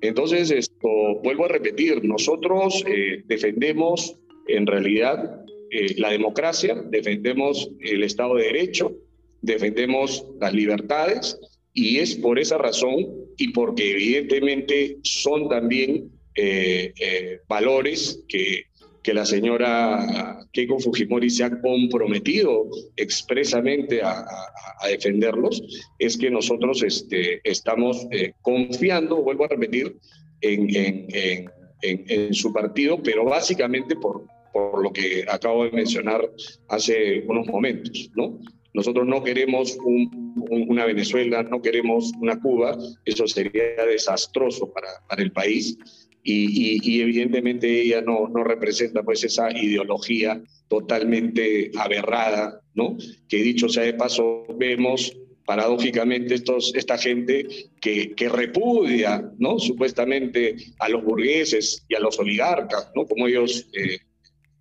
Entonces, 0.00 0.50
esto, 0.50 0.88
vuelvo 1.22 1.44
a 1.44 1.48
repetir, 1.48 2.02
nosotros 2.04 2.82
eh, 2.86 3.22
defendemos 3.26 4.16
en 4.48 4.66
realidad 4.66 5.44
eh, 5.70 5.94
la 5.98 6.10
democracia, 6.10 6.82
defendemos 6.88 7.70
el 7.80 8.02
Estado 8.02 8.36
de 8.36 8.44
Derecho, 8.44 8.96
defendemos 9.42 10.24
las 10.40 10.52
libertades 10.52 11.38
y 11.72 11.98
es 11.98 12.16
por 12.16 12.38
esa 12.38 12.58
razón 12.58 13.06
y 13.36 13.48
porque 13.48 13.92
evidentemente 13.92 14.98
son 15.02 15.48
también 15.48 16.10
eh, 16.34 16.92
eh, 17.00 17.40
valores 17.48 18.22
que, 18.28 18.64
que 19.02 19.14
la 19.14 19.24
señora 19.24 20.46
Keiko 20.52 20.78
Fujimori 20.78 21.30
se 21.30 21.44
ha 21.44 21.60
comprometido 21.60 22.66
expresamente 22.96 24.02
a, 24.02 24.24
defenderlos, 24.88 25.62
es 25.98 26.16
que 26.16 26.30
nosotros 26.30 26.82
este, 26.82 27.42
estamos 27.44 28.06
confiando, 28.40 29.22
vuelvo 29.22 29.44
a 29.44 29.48
repetir, 29.48 29.94
en, 30.40 30.74
en, 30.74 31.06
en, 31.12 32.04
en, 32.08 32.34
su 32.34 32.52
partido, 32.52 33.02
pero 33.02 33.24
básicamente 33.24 33.96
por, 33.96 34.24
por 34.52 34.82
lo 34.82 34.92
que 34.92 35.24
acabo 35.28 35.64
de 35.64 35.72
mencionar 35.72 36.28
hace 36.68 37.24
unos 37.26 37.46
momentos, 37.46 38.10
¿no? 38.14 38.38
Nosotros 38.72 39.06
no 39.06 39.22
queremos 39.22 39.76
una 40.50 40.84
Venezuela, 40.84 41.42
no 41.42 41.60
queremos 41.60 42.12
una 42.20 42.40
Cuba, 42.40 42.78
eso 43.04 43.26
sería 43.26 43.84
desastroso 43.86 44.72
para, 44.72 44.88
para 45.08 45.22
el 45.22 45.32
país 45.32 45.76
y, 46.22 46.80
y, 46.82 47.00
evidentemente 47.00 47.80
ella 47.80 48.02
no, 48.02 48.28
no 48.28 48.44
representa 48.44 49.02
pues 49.02 49.24
esa 49.24 49.50
ideología 49.50 50.42
totalmente 50.68 51.70
aberrada, 51.78 52.60
¿no? 52.74 52.96
Que 53.28 53.38
dicho 53.38 53.68
sea 53.68 53.84
de 53.84 53.94
paso, 53.94 54.44
vemos 54.56 55.16
paradójicamente 55.46 56.34
estos, 56.34 56.74
esta 56.74 56.98
gente 56.98 57.46
que, 57.80 58.14
que, 58.14 58.28
repudia, 58.28 59.32
¿no? 59.38 59.58
Supuestamente 59.58 60.56
a 60.78 60.88
los 60.88 61.02
burgueses 61.02 61.84
y 61.88 61.94
a 61.94 62.00
los 62.00 62.18
oligarcas, 62.18 62.92
¿no? 62.94 63.06
Como 63.06 63.26
ellos 63.26 63.68
eh, 63.72 63.98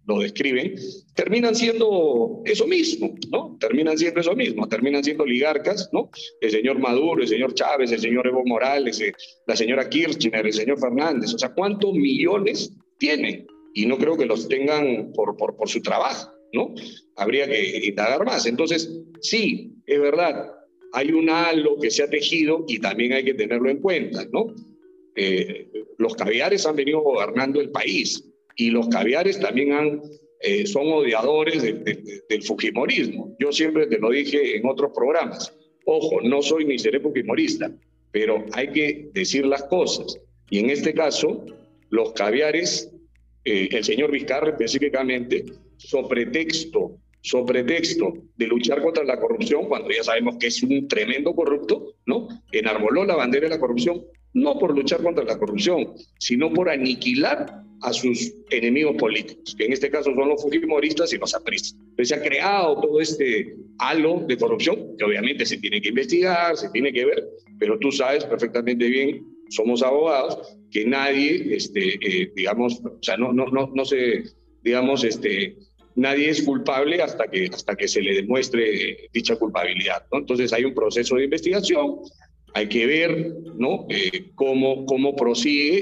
lo 0.09 0.19
describen, 0.19 0.75
terminan 1.13 1.55
siendo 1.55 2.41
eso 2.45 2.65
mismo, 2.65 3.13
¿no? 3.31 3.57
Terminan 3.59 3.97
siendo 3.97 4.19
eso 4.19 4.35
mismo, 4.35 4.67
terminan 4.67 5.03
siendo 5.03 5.23
oligarcas, 5.23 5.89
¿no? 5.93 6.09
El 6.41 6.49
señor 6.51 6.79
Maduro, 6.79 7.21
el 7.21 7.27
señor 7.27 7.53
Chávez, 7.53 7.91
el 7.91 7.99
señor 7.99 8.25
Evo 8.25 8.43
Morales, 8.43 8.99
eh, 9.01 9.13
la 9.45 9.55
señora 9.55 9.87
Kirchner, 9.87 10.45
el 10.45 10.53
señor 10.53 10.79
Fernández, 10.79 11.33
o 11.35 11.37
sea, 11.37 11.53
¿cuántos 11.53 11.93
millones 11.93 12.73
tienen? 12.97 13.45
Y 13.75 13.85
no 13.85 13.97
creo 13.99 14.17
que 14.17 14.25
los 14.25 14.47
tengan 14.47 15.11
por, 15.13 15.37
por, 15.37 15.55
por 15.55 15.69
su 15.69 15.81
trabajo, 15.81 16.31
¿no? 16.53 16.73
Habría 17.15 17.47
que 17.47 17.85
indagar 17.85 18.25
más. 18.25 18.47
Entonces, 18.47 18.91
sí, 19.21 19.75
es 19.85 20.01
verdad, 20.01 20.51
hay 20.93 21.11
un 21.11 21.29
halo 21.29 21.77
que 21.79 21.91
se 21.91 22.01
ha 22.01 22.09
tejido 22.09 22.65
y 22.67 22.79
también 22.79 23.13
hay 23.13 23.23
que 23.23 23.35
tenerlo 23.35 23.69
en 23.69 23.79
cuenta, 23.79 24.25
¿no? 24.31 24.47
Eh, 25.15 25.69
los 25.97 26.15
caviares 26.15 26.65
han 26.65 26.75
venido 26.75 27.01
gobernando 27.01 27.59
el 27.59 27.69
país, 27.69 28.23
y 28.59 28.71
los 28.71 28.89
caviares 28.89 29.39
también 29.39 29.71
han, 29.71 30.01
eh, 30.41 30.67
son 30.67 30.91
odiadores 30.91 31.63
del 31.63 32.43
fujimorismo. 32.43 33.33
Yo 33.39 33.53
siempre 33.53 33.87
te 33.87 33.97
lo 33.97 34.09
dije 34.09 34.57
en 34.57 34.67
otros 34.67 34.91
programas. 34.93 35.53
Ojo, 35.85 36.19
no 36.21 36.41
soy 36.41 36.65
ni 36.65 36.77
seré 36.77 36.99
fujimorista, 36.99 37.71
pero 38.11 38.45
hay 38.51 38.67
que 38.73 39.11
decir 39.13 39.45
las 39.45 39.63
cosas. 39.63 40.19
Y 40.49 40.59
en 40.59 40.71
este 40.71 40.93
caso, 40.93 41.45
los 41.89 42.11
caviares, 42.11 42.91
eh, 43.45 43.69
el 43.71 43.85
señor 43.85 44.11
Vizcarra 44.11 44.49
específicamente, 44.49 45.45
sobre 45.77 46.25
texto, 46.25 46.97
sobre 47.21 47.63
texto 47.63 48.13
de 48.35 48.47
luchar 48.47 48.81
contra 48.81 49.05
la 49.05 49.21
corrupción, 49.21 49.69
cuando 49.69 49.89
ya 49.89 50.03
sabemos 50.03 50.35
que 50.37 50.47
es 50.47 50.61
un 50.63 50.85
tremendo 50.89 51.33
corrupto, 51.33 51.93
¿no? 52.05 52.27
Enarboló 52.51 53.05
la 53.05 53.15
bandera 53.15 53.47
de 53.47 53.55
la 53.55 53.59
corrupción, 53.59 54.03
no 54.33 54.57
por 54.59 54.75
luchar 54.75 55.01
contra 55.01 55.23
la 55.23 55.37
corrupción, 55.37 55.93
sino 56.19 56.51
por 56.53 56.69
aniquilar 56.69 57.63
a 57.81 57.93
sus 57.93 58.33
enemigos 58.49 58.95
políticos, 58.97 59.55
que 59.57 59.65
en 59.65 59.73
este 59.73 59.89
caso 59.89 60.13
son 60.13 60.29
los 60.29 60.41
fujimoristas 60.41 61.13
y 61.13 61.17
los 61.17 61.33
apristas. 61.33 61.79
Entonces 61.79 62.09
se 62.09 62.15
ha 62.15 62.21
creado 62.21 62.81
todo 62.81 62.99
este 62.99 63.55
halo 63.79 64.25
de 64.27 64.37
corrupción, 64.37 64.97
que 64.97 65.05
obviamente 65.05 65.45
se 65.45 65.57
tiene 65.57 65.81
que 65.81 65.89
investigar, 65.89 66.57
se 66.57 66.69
tiene 66.69 66.91
que 66.91 67.05
ver, 67.05 67.27
pero 67.57 67.79
tú 67.79 67.91
sabes 67.91 68.25
perfectamente 68.25 68.87
bien, 68.87 69.25
somos 69.49 69.81
abogados, 69.81 70.57
que 70.71 70.85
nadie, 70.85 71.55
este, 71.55 71.95
eh, 71.95 72.31
digamos, 72.35 72.81
o 72.83 72.99
sea, 73.01 73.17
no, 73.17 73.33
no, 73.33 73.47
no, 73.47 73.71
no 73.73 73.85
se, 73.85 74.23
digamos, 74.61 75.03
este, 75.03 75.57
nadie 75.95 76.29
es 76.29 76.43
culpable 76.43 77.01
hasta 77.01 77.27
que, 77.27 77.49
hasta 77.51 77.75
que 77.75 77.87
se 77.87 78.01
le 78.01 78.15
demuestre 78.15 79.09
dicha 79.13 79.35
culpabilidad. 79.35 80.05
¿no? 80.11 80.19
Entonces 80.19 80.53
hay 80.53 80.65
un 80.65 80.73
proceso 80.73 81.15
de 81.15 81.25
investigación, 81.25 81.97
hay 82.53 82.67
que 82.67 82.85
ver 82.85 83.33
¿no? 83.55 83.85
Eh, 83.89 84.31
cómo, 84.35 84.85
cómo 84.85 85.15
prosigue 85.15 85.81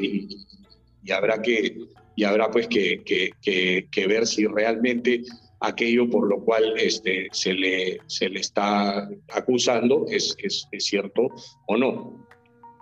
y, 1.04 1.12
habrá 1.12 1.42
que, 1.42 1.78
y 2.16 2.24
habrá 2.24 2.50
pues 2.52 2.68
que, 2.68 3.02
que, 3.04 4.08
ver 4.08 4.28
si 4.28 4.46
realmente 4.46 5.24
aquello 5.60 6.10
por 6.10 6.28
lo 6.28 6.44
cual 6.44 6.74
este, 6.78 7.28
se, 7.32 7.54
le, 7.54 8.00
se 8.08 8.30
le 8.30 8.42
está 8.42 9.08
acusando 9.34 10.06
es, 10.10 10.36
es, 10.40 10.68
es 10.72 10.86
cierto 10.86 11.30
o 11.68 11.78
no. 11.78 12.28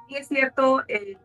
Y 0.08 0.16
es 0.16 0.28
cierto, 0.28 0.82
eh, 0.88 1.18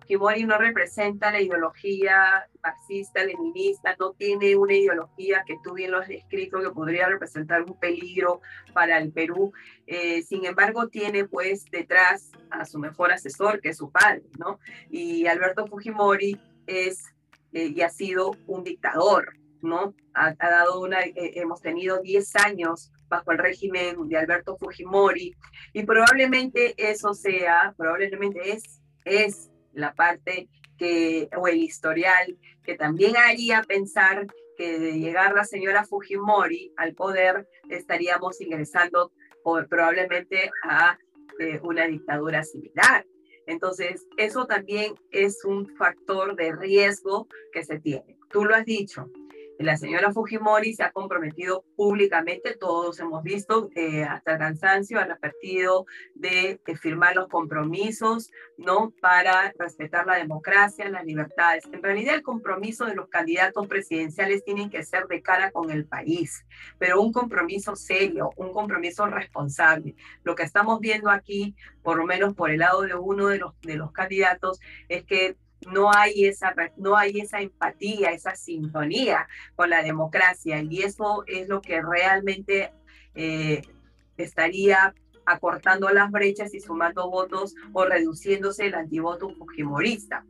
Fujimori 0.00 0.44
no 0.44 0.58
representa 0.58 1.30
la 1.30 1.40
ideología 1.40 2.46
marxista, 2.62 3.24
leninista, 3.24 3.96
no 3.98 4.12
tiene 4.12 4.56
una 4.56 4.74
ideología 4.74 5.42
que 5.46 5.56
tú 5.62 5.74
bien 5.74 5.92
lo 5.92 5.98
has 5.98 6.08
descrito 6.08 6.60
que 6.60 6.70
podría 6.70 7.08
representar 7.08 7.62
un 7.62 7.78
peligro 7.78 8.40
para 8.74 8.98
el 8.98 9.12
Perú. 9.12 9.52
Eh, 9.86 10.22
sin 10.22 10.44
embargo, 10.44 10.88
tiene 10.88 11.26
pues 11.26 11.64
detrás 11.70 12.32
a 12.50 12.64
su 12.64 12.78
mejor 12.78 13.12
asesor, 13.12 13.60
que 13.60 13.70
es 13.70 13.76
su 13.76 13.90
padre, 13.90 14.24
¿no? 14.38 14.58
Y 14.90 15.26
Alberto 15.26 15.66
Fujimori 15.66 16.40
es 16.66 17.04
eh, 17.52 17.72
y 17.74 17.80
ha 17.80 17.88
sido 17.88 18.32
un 18.46 18.62
dictador, 18.62 19.32
¿no? 19.62 19.94
Ha, 20.14 20.34
dado 20.34 20.80
una, 20.80 21.00
eh, 21.00 21.14
hemos 21.36 21.60
tenido 21.62 22.00
10 22.02 22.36
años 22.36 22.92
bajo 23.08 23.32
el 23.32 23.38
régimen 23.38 24.08
de 24.08 24.18
Alberto 24.18 24.56
Fujimori 24.58 25.34
y 25.72 25.82
probablemente 25.84 26.74
eso 26.76 27.14
sea, 27.14 27.74
probablemente 27.76 28.52
es, 28.52 28.82
es 29.04 29.50
la 29.72 29.94
parte 29.94 30.48
que, 30.78 31.28
o 31.36 31.48
el 31.48 31.58
historial 31.58 32.36
que 32.64 32.76
también 32.76 33.16
haría 33.16 33.62
pensar 33.62 34.26
que 34.56 34.78
de 34.78 34.98
llegar 34.98 35.34
la 35.34 35.44
señora 35.44 35.84
Fujimori 35.84 36.72
al 36.76 36.94
poder 36.94 37.48
estaríamos 37.68 38.40
ingresando 38.40 39.12
probablemente 39.68 40.50
a 40.64 40.98
eh, 41.38 41.60
una 41.62 41.86
dictadura 41.86 42.42
similar. 42.42 43.06
Entonces, 43.46 44.06
eso 44.18 44.46
también 44.46 44.94
es 45.10 45.44
un 45.44 45.66
factor 45.76 46.36
de 46.36 46.52
riesgo 46.52 47.28
que 47.52 47.64
se 47.64 47.78
tiene. 47.78 48.18
Tú 48.30 48.44
lo 48.44 48.54
has 48.54 48.66
dicho, 48.66 49.08
la 49.58 49.76
señora 49.76 50.12
Fujimori 50.12 50.72
se 50.72 50.84
ha 50.84 50.92
comprometido 50.92 51.64
públicamente, 51.76 52.56
todos 52.56 53.00
hemos 53.00 53.22
visto 53.24 53.70
eh, 53.74 54.04
hasta 54.04 54.32
el 54.32 54.38
cansancio, 54.38 55.00
al 55.00 55.18
partido 55.18 55.84
de, 56.14 56.60
firmar 56.80 57.16
los 57.16 57.28
compromisos, 57.28 58.30
¿no? 58.56 58.92
Para 59.00 59.52
respetar 59.58 60.06
la 60.06 60.14
democracia, 60.14 60.88
las 60.88 61.04
libertades. 61.04 61.64
En 61.72 61.82
realidad 61.82 62.14
el 62.14 62.22
compromiso 62.22 62.84
de 62.84 62.94
los 62.94 63.08
candidatos 63.08 63.66
presidenciales 63.66 64.44
tiene 64.44 64.70
que 64.70 64.84
ser 64.84 65.08
de 65.08 65.22
cara 65.22 65.50
con 65.50 65.70
el 65.70 65.86
país, 65.86 66.44
pero 66.78 67.00
un 67.00 67.12
compromiso 67.12 67.74
serio, 67.74 68.30
un 68.36 68.52
compromiso 68.52 69.06
responsable. 69.06 69.96
Lo 70.22 70.36
que 70.36 70.44
estamos 70.44 70.78
viendo 70.78 71.10
aquí, 71.10 71.56
por 71.82 71.96
lo 71.96 72.04
menos 72.04 72.34
por 72.34 72.50
el 72.50 72.60
lado 72.60 72.82
de 72.82 72.94
uno 72.94 73.26
de 73.26 73.38
los, 73.38 73.60
de 73.62 73.76
los 73.76 73.90
candidatos, 73.90 74.60
es 74.88 75.04
que 75.04 75.36
no 75.66 75.90
hay 75.92 76.26
esa, 76.26 76.54
no 76.76 76.96
hay 76.96 77.20
esa 77.20 77.40
empatía, 77.40 78.10
esa 78.10 78.34
sintonía 78.34 79.28
con 79.56 79.70
la 79.70 79.82
democracia 79.82 80.62
y 80.62 80.82
eso 80.82 81.24
es 81.26 81.48
lo 81.48 81.60
que 81.60 81.82
realmente 81.82 82.72
eh, 83.14 83.62
estaría 84.16 84.94
acortando 85.26 85.90
las 85.90 86.10
brechas 86.10 86.54
y 86.54 86.60
sumando 86.60 87.10
votos 87.10 87.54
o 87.72 87.84
reduciéndose 87.84 88.66
el 88.66 88.74
antivoto 88.74 89.28
fujimorista. 89.30 90.24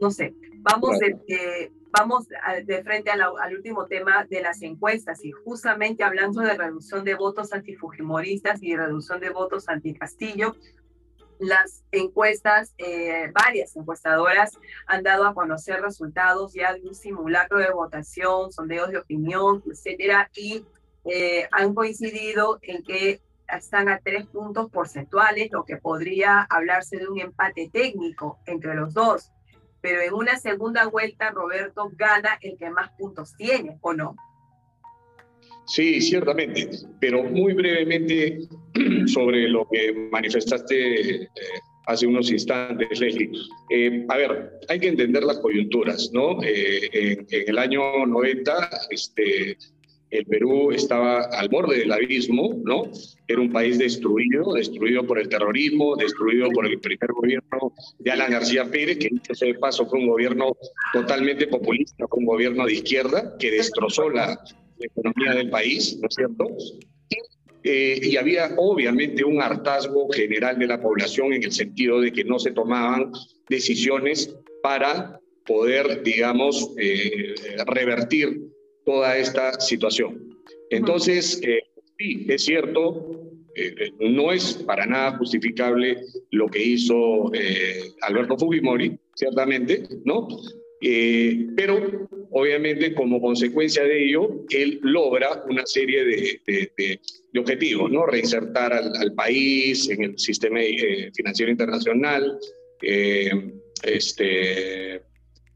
no 0.00 0.10
sé, 0.10 0.34
vamos 0.58 0.98
de, 0.98 1.70
vamos 1.96 2.26
de 2.64 2.82
frente 2.82 3.10
al 3.10 3.54
último 3.54 3.86
tema 3.86 4.24
de 4.24 4.42
las 4.42 4.60
encuestas 4.62 5.24
y 5.24 5.30
justamente 5.30 6.02
hablando 6.02 6.40
de 6.40 6.54
reducción 6.54 7.04
de 7.04 7.14
votos 7.14 7.52
antifujimoristas 7.52 8.62
y 8.62 8.76
reducción 8.76 9.20
de 9.20 9.30
votos 9.30 9.68
anti-Castillo, 9.68 10.56
las 11.38 11.84
encuestas, 11.92 12.74
eh, 12.78 13.30
varias 13.32 13.76
encuestadoras 13.76 14.58
han 14.86 15.02
dado 15.02 15.26
a 15.26 15.34
conocer 15.34 15.80
resultados 15.80 16.52
ya 16.54 16.74
de 16.74 16.82
un 16.82 16.94
simulacro 16.94 17.58
de 17.58 17.70
votación, 17.70 18.52
sondeos 18.52 18.90
de 18.90 18.98
opinión, 18.98 19.62
etcétera, 19.70 20.30
y 20.34 20.64
eh, 21.04 21.48
han 21.52 21.74
coincidido 21.74 22.58
en 22.62 22.82
que 22.82 23.20
están 23.48 23.88
a 23.88 23.98
tres 23.98 24.26
puntos 24.26 24.70
porcentuales, 24.70 25.50
lo 25.50 25.64
que 25.64 25.76
podría 25.76 26.42
hablarse 26.42 26.98
de 26.98 27.08
un 27.08 27.18
empate 27.18 27.70
técnico 27.72 28.38
entre 28.46 28.74
los 28.74 28.92
dos. 28.92 29.32
Pero 29.80 30.02
en 30.02 30.12
una 30.12 30.36
segunda 30.38 30.86
vuelta, 30.86 31.30
Roberto 31.30 31.90
gana 31.94 32.38
el 32.42 32.58
que 32.58 32.70
más 32.70 32.90
puntos 32.98 33.34
tiene, 33.36 33.78
¿o 33.80 33.94
no? 33.94 34.16
Sí, 35.68 36.00
ciertamente, 36.00 36.70
pero 36.98 37.22
muy 37.24 37.52
brevemente 37.52 38.40
sobre 39.06 39.48
lo 39.48 39.68
que 39.70 39.92
manifestaste 40.10 41.24
eh, 41.24 41.28
hace 41.86 42.06
unos 42.06 42.30
instantes, 42.30 42.98
Leslie. 42.98 43.30
Eh, 43.68 44.06
a 44.08 44.16
ver, 44.16 44.52
hay 44.68 44.80
que 44.80 44.88
entender 44.88 45.22
las 45.24 45.38
coyunturas, 45.38 46.10
¿no? 46.12 46.42
Eh, 46.42 46.88
en, 46.92 47.26
el 47.30 47.58
año 47.58 48.06
90, 48.06 48.70
este, 48.90 49.58
el 50.10 50.24
Perú 50.24 50.70
estaba 50.72 51.24
al 51.24 51.50
borde 51.50 51.80
del 51.80 51.92
abismo, 51.92 52.58
¿no? 52.64 52.90
Era 53.26 53.40
un 53.40 53.52
país 53.52 53.78
destruido, 53.78 54.54
destruido 54.54 55.06
por 55.06 55.18
el 55.18 55.28
terrorismo, 55.28 55.96
destruido 55.96 56.48
por 56.50 56.66
el 56.66 56.80
primer 56.80 57.12
gobierno 57.12 57.74
de 57.98 58.10
Alan 58.10 58.30
García 58.30 58.64
Pérez, 58.64 58.98
que 58.98 59.08
en 59.08 59.20
de 59.52 59.58
paso 59.58 59.86
fue 59.86 59.98
un 59.98 60.08
gobierno 60.08 60.56
totalmente 60.94 61.46
populista, 61.46 62.06
fue 62.08 62.20
un 62.20 62.26
gobierno 62.26 62.64
de 62.64 62.72
izquierda 62.72 63.36
que 63.38 63.50
destrozó 63.50 64.08
la 64.08 64.38
la 64.78 64.86
economía 64.86 65.34
del 65.34 65.50
país, 65.50 65.98
¿no 66.00 66.08
es 66.08 66.14
cierto? 66.14 66.46
Eh, 67.64 68.00
y 68.02 68.16
había 68.16 68.54
obviamente 68.56 69.24
un 69.24 69.42
hartazgo 69.42 70.08
general 70.10 70.58
de 70.58 70.66
la 70.66 70.80
población 70.80 71.32
en 71.32 71.42
el 71.42 71.52
sentido 71.52 72.00
de 72.00 72.12
que 72.12 72.24
no 72.24 72.38
se 72.38 72.52
tomaban 72.52 73.10
decisiones 73.48 74.34
para 74.62 75.20
poder, 75.44 76.02
digamos, 76.02 76.72
eh, 76.78 77.34
revertir 77.66 78.40
toda 78.84 79.16
esta 79.16 79.60
situación. 79.60 80.36
Entonces, 80.70 81.40
eh, 81.42 81.62
sí, 81.98 82.26
es 82.28 82.44
cierto, 82.44 83.24
no 83.98 84.32
es 84.32 84.54
para 84.54 84.86
nada 84.86 85.18
justificable 85.18 85.98
lo 86.30 86.46
que 86.46 86.62
hizo 86.62 87.32
Alberto 88.02 88.38
Fujimori, 88.38 88.96
ciertamente, 89.16 89.82
¿no? 90.04 90.28
pero 91.56 92.08
obviamente 92.30 92.94
como 92.94 93.20
consecuencia 93.20 93.84
de 93.84 94.04
ello, 94.04 94.44
él 94.50 94.80
logra 94.82 95.44
una 95.48 95.64
serie 95.66 96.04
de, 96.04 97.00
objetivos, 97.38 97.90
¿no? 97.90 98.04
Reinsertar 98.04 98.72
al, 98.72 99.14
país 99.14 99.88
en 99.90 100.02
el 100.02 100.18
sistema 100.18 100.60
eh, 100.60 101.10
financiero 101.14 101.52
internacional, 101.52 102.36
eh, 102.82 103.30
este, 103.84 105.02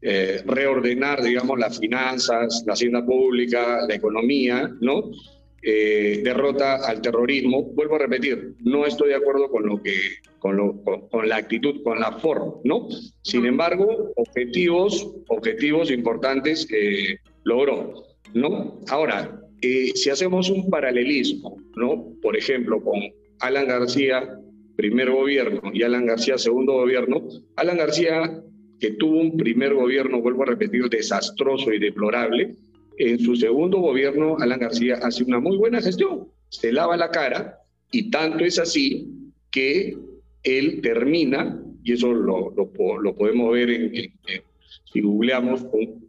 eh, 0.01 0.41
reordenar, 0.45 1.21
digamos, 1.21 1.59
las 1.59 1.79
finanzas, 1.79 2.63
la 2.65 2.73
hacienda 2.73 3.05
pública, 3.05 3.85
la 3.87 3.95
economía, 3.95 4.69
¿no? 4.81 5.11
Derrota 5.63 6.75
al 6.85 7.01
terrorismo. 7.01 7.63
Vuelvo 7.73 7.95
a 7.95 7.99
repetir, 7.99 8.55
no 8.59 8.85
estoy 8.85 9.09
de 9.09 9.15
acuerdo 9.15 9.49
con 9.49 9.65
lo 9.65 9.81
que 9.81 9.93
con, 10.43 10.83
con, 11.09 11.29
la 11.29 11.37
actitud, 11.37 11.81
con 11.83 12.01
la 12.01 12.11
forma, 12.19 12.55
¿no? 12.65 12.89
Sin 13.21 13.45
embargo, 13.45 14.11
objetivos, 14.17 15.09
objetivos 15.29 15.89
importantes 15.89 16.65
que 16.65 17.19
logró, 17.45 17.93
¿no? 18.33 18.81
Ahora, 18.89 19.39
eh, 19.61 19.91
si 19.95 20.09
hacemos 20.09 20.49
un 20.49 20.69
paralelismo, 20.69 21.57
¿no? 21.77 22.13
Por 22.21 22.35
ejemplo, 22.35 22.83
con 22.83 22.99
Alan 23.39 23.67
García, 23.67 24.37
primer 24.75 25.11
gobierno, 25.11 25.61
y 25.73 25.83
Alan 25.83 26.05
García, 26.05 26.37
segundo 26.37 26.73
gobierno, 26.73 27.25
Alan 27.55 27.77
García, 27.77 28.43
que 28.81 28.91
tuvo 28.91 29.21
un 29.21 29.37
primer 29.37 29.73
gobierno, 29.73 30.21
vuelvo 30.21 30.43
a 30.43 30.47
repetir, 30.47 30.89
desastroso 30.89 31.71
y 31.71 31.79
deplorable, 31.79 32.55
en 32.97 33.19
su 33.19 33.35
segundo 33.35 33.79
gobierno, 33.79 34.37
Alan 34.39 34.59
García 34.59 34.99
hace 35.01 35.23
una 35.23 35.39
muy 35.39 35.57
buena 35.57 35.81
gestión, 35.81 36.27
se 36.49 36.71
lava 36.71 36.97
la 36.97 37.09
cara, 37.09 37.59
y 37.91 38.09
tanto 38.09 38.43
es 38.43 38.59
así 38.59 39.07
que 39.51 39.97
él 40.43 40.81
termina, 40.81 41.61
y 41.83 41.93
eso 41.93 42.13
lo, 42.13 42.53
podemos 43.17 43.53
ver 43.53 43.69
en, 43.69 44.13
si 44.91 45.01
googleamos 45.01 45.65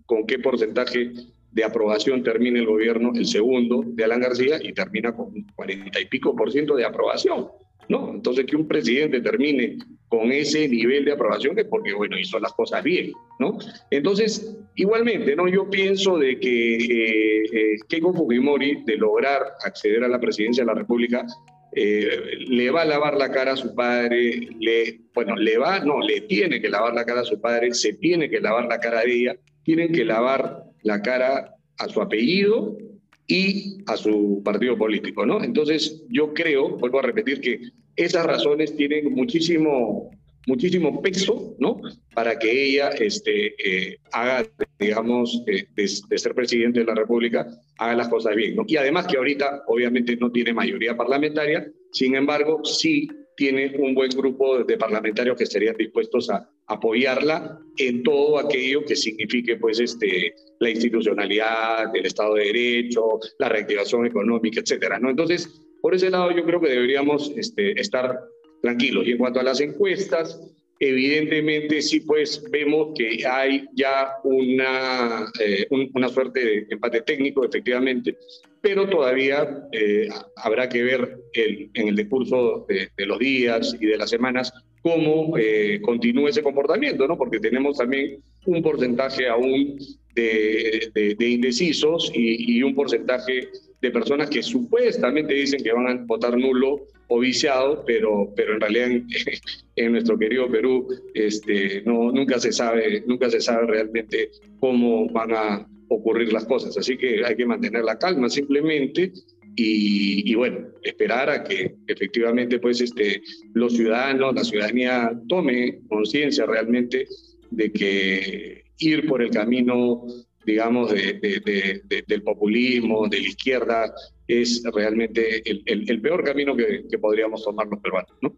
con, 0.07 0.27
qué 0.27 0.39
porcentaje 0.39 1.13
de 1.53 1.65
aprobación 1.65 2.23
termina 2.23 2.59
el 2.59 2.67
gobierno, 2.67 3.13
el 3.15 3.27
segundo 3.27 3.85
de 3.87 4.05
Alan 4.05 4.21
García, 4.21 4.59
y 4.63 4.73
termina 4.73 5.15
con 5.15 5.33
40 5.55 6.01
y 6.01 6.07
pico 6.07 6.35
por 6.35 6.51
ciento 6.51 6.75
de 6.75 6.85
aprobación. 6.85 7.49
¿no? 7.89 8.13
Entonces, 8.13 8.47
que 8.47 8.57
un 8.57 8.67
presidente 8.67 9.21
termine 9.21 9.79
con 10.17 10.31
ese 10.31 10.69
nivel 10.69 11.05
de 11.05 11.13
aprobación 11.13 11.59
es 11.59 11.65
porque, 11.65 11.93
bueno, 11.93 12.17
hizo 12.17 12.39
las 12.39 12.53
cosas 12.53 12.85
bien, 12.85 13.13
¿no? 13.41 13.59
Entonces, 13.91 14.57
igualmente, 14.77 15.35
¿no? 15.35 15.49
Yo 15.49 15.69
pienso 15.69 16.19
de 16.19 16.39
que 16.39 16.77
eh, 16.77 17.43
eh, 17.53 17.77
Keiko 17.89 18.15
Fujimori, 18.15 18.85
de 18.85 18.97
lograr 18.97 19.43
acceder 19.65 20.05
a 20.05 20.09
la 20.09 20.21
presidencia 20.21 20.63
de 20.63 20.69
la 20.69 20.75
República, 20.75 21.27
eh, 21.73 22.37
le 22.47 22.71
va 22.71 22.83
a 22.83 22.85
lavar 22.85 23.17
la 23.17 23.33
cara 23.33 23.55
a 23.55 23.57
su 23.57 23.75
padre, 23.75 24.49
le, 24.61 25.01
bueno, 25.15 25.35
le 25.35 25.59
va, 25.59 25.81
no, 25.81 26.01
le 26.01 26.21
tiene 26.21 26.61
que 26.61 26.69
lavar 26.69 26.95
la 26.95 27.05
cara 27.05 27.23
a 27.23 27.25
su 27.25 27.41
padre, 27.41 27.75
se 27.75 27.95
tiene 27.95 28.31
que 28.31 28.41
lavar 28.41 28.67
la 28.67 28.79
cara 28.79 29.01
de 29.01 29.13
ella, 29.13 29.37
tienen 29.65 29.91
que 29.93 30.05
lavar 30.05 30.63
la 30.83 31.03
cara 31.03 31.57
a 31.79 31.89
su 31.89 32.01
apellido 32.01 32.79
y 33.27 33.79
a 33.87 33.97
su 33.97 34.43
partido 34.45 34.79
político, 34.79 35.27
¿no? 35.27 35.43
Entonces, 35.43 36.05
yo 36.09 36.33
creo, 36.35 36.77
vuelvo 36.77 37.01
a 37.01 37.03
repetir, 37.03 37.41
que 37.41 37.59
esas 37.97 38.27
razones 38.27 38.77
tienen 38.77 39.13
muchísimo, 39.15 40.11
muchísimo 40.47 41.01
peso, 41.03 41.55
¿no? 41.59 41.81
Para 42.15 42.39
que 42.39 42.51
ella 42.51 42.91
este, 42.91 43.55
eh, 43.59 43.99
haga, 44.13 44.47
digamos, 44.79 45.43
eh, 45.47 45.67
de, 45.75 46.19
ser 46.19 46.35
presidente 46.35 46.81
de 46.81 46.87
la 46.87 46.95
República, 46.95 47.47
haga 47.79 47.95
las 47.95 48.09
cosas 48.09 48.35
bien. 48.35 48.57
Y 48.67 48.77
además 48.77 49.07
que 49.07 49.17
ahorita, 49.17 49.63
obviamente, 49.67 50.17
no 50.17 50.31
tiene 50.31 50.53
mayoría 50.53 50.97
parlamentaria, 50.97 51.67
sin 51.93 52.15
embargo, 52.17 52.65
sí 52.65 53.09
tiene 53.37 53.75
un 53.79 53.95
buen 53.95 54.11
grupo 54.11 54.63
de 54.63 54.77
parlamentarios 54.79 55.37
que 55.37 55.45
estarían 55.45 55.77
dispuestos 55.77 56.31
a 56.31 56.49
apoyarla 56.67 57.59
en 57.77 58.03
todo 58.03 58.39
aquello 58.39 58.85
que 58.85 58.95
signifique 58.95 59.57
pues 59.57 59.81
este 59.81 60.35
la 60.61 60.71
institucionalidad, 60.71 61.95
el 61.95 62.07
Estado 62.07 62.35
de 62.35 62.45
Derecho, 62.45 63.19
la 63.39 63.49
reactivación 63.49 64.07
económica, 64.07 64.61
etcétera, 64.61 64.99
¿no? 64.99 65.11
Entonces, 65.11 65.64
por 65.85 65.95
ese 65.95 66.09
lado 66.09 66.31
yo 66.31 66.47
creo 66.47 66.63
que 66.63 66.71
deberíamos 66.71 67.31
este, 67.37 67.79
estar 67.79 68.19
tranquilos. 68.63 69.07
Y 69.07 69.11
en 69.11 69.19
cuanto 69.19 69.39
a 69.39 69.43
las 69.43 69.61
encuestas, 69.61 70.41
evidentemente 70.81 71.83
sí 71.83 72.01
pues 72.01 72.43
vemos 72.51 72.95
que 72.97 73.27
hay 73.27 73.67
ya 73.75 74.15
una, 74.25 75.31
eh, 75.39 75.67
una 75.71 76.09
suerte 76.09 76.41
de 76.41 76.67
empate 76.71 77.03
técnico, 77.03 77.45
efectivamente, 77.45 78.17
pero 78.63 78.89
todavía 78.89 79.69
eh, 79.73 80.09
habrá 80.37 80.71
que 80.71 80.85
ver 80.85 81.19
en 81.35 81.89
el 81.89 81.97
discurso 81.97 82.65
de, 82.67 82.89
los 83.05 83.19
días 83.19 83.77
y 83.79 83.85
de 83.85 83.99
las 83.99 84.09
semanas 84.09 84.55
cómo 84.81 85.37
eh, 85.37 85.81
continúa 85.83 86.31
ese 86.31 86.43
comportamiento, 86.43 87.07
¿no? 87.07 87.19
Porque 87.19 87.41
tenemos 87.41 87.77
también 87.77 88.23
un 88.47 88.63
porcentaje 88.63 89.29
aún 89.29 89.79
de, 90.15 90.91
de, 90.95 91.29
indecisos 91.29 92.11
y, 92.15 92.63
un 92.63 92.75
porcentaje 92.75 93.49
de 93.85 93.91
personas 93.91 94.31
que 94.31 94.43
supuestamente 94.43 95.35
dicen 95.35 95.63
que 95.63 95.71
van 95.71 95.87
a 95.87 96.05
votar 96.07 96.37
nulo 96.39 96.87
o 97.09 97.19
viciado, 97.19 97.85
pero, 97.87 98.33
pero 98.35 98.55
en 98.55 98.61
realidad 98.61 98.89
en, 99.77 99.93
nuestro 99.93 100.19
querido 100.19 100.51
Perú 100.51 100.89
este, 101.13 101.83
no, 101.85 102.11
nunca, 102.11 102.41
se 102.41 102.51
sabe, 102.51 103.05
nunca 103.07 103.29
se 103.29 103.43
sabe 103.43 103.67
realmente 103.67 104.31
cómo 104.59 105.07
van 105.11 105.33
a 105.33 105.69
ocurrir 105.89 106.33
las 106.33 106.47
cosas. 106.47 106.77
Así 106.79 106.97
que 106.97 107.25
hay 107.27 107.37
que 107.37 107.45
mantener 107.45 107.85
la 107.85 107.99
calma 107.99 108.31
simplemente 108.31 109.13
y, 109.55 110.33
y, 110.33 110.35
bueno, 110.35 110.67
esperar 110.83 111.29
a 111.29 111.45
que 111.45 111.75
efectivamente 111.87 112.59
pues 112.59 112.81
este, 112.81 113.23
los 113.53 113.75
ciudadanos, 113.75 114.35
la 114.35 114.45
ciudadanía 114.45 115.13
tome 115.29 115.81
conciencia 115.89 116.47
realmente 116.47 117.07
de 117.51 117.71
que 117.71 118.65
ir 118.79 119.07
por 119.07 119.23
el 119.23 119.31
camino 119.31 120.07
digamos, 120.45 120.91
de, 120.93 122.05
del 122.07 122.23
populismo, 122.23 123.09
de 123.09 123.21
la 123.21 123.29
izquierda, 123.29 123.95
es 124.27 124.63
realmente 124.73 125.43
el, 125.49 125.63
el, 125.67 126.01
peor 126.01 126.25
camino 126.25 126.57
que, 126.57 126.85
que, 126.89 126.99
podríamos 126.99 127.45
tomar 127.45 127.67
los 127.67 127.81
peruanos, 127.81 128.13
¿no? 128.23 128.33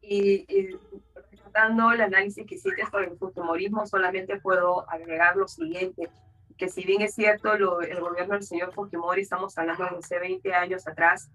Y, 0.00 0.44
y 0.48 0.76
el 1.94 2.00
análisis 2.00 2.46
que 2.46 2.54
hiciste 2.54 2.82
sobre 2.90 3.08
el 3.08 3.18
fujimorismo, 3.18 3.86
solamente 3.86 4.38
puedo 4.40 4.88
agregar 4.90 5.36
lo 5.36 5.48
siguiente, 5.48 6.08
que 6.56 6.68
si 6.68 6.84
bien 6.84 7.02
es 7.02 7.14
cierto, 7.14 7.56
lo, 7.56 7.80
el 7.80 8.00
gobierno 8.00 8.34
del 8.34 8.42
señor 8.42 8.72
Fujimori, 8.72 9.22
estamos 9.22 9.56
hablando 9.58 9.84
de 9.84 9.96
hace 9.96 10.18
20 10.18 10.54
años 10.54 10.86
atrás, 10.86 11.30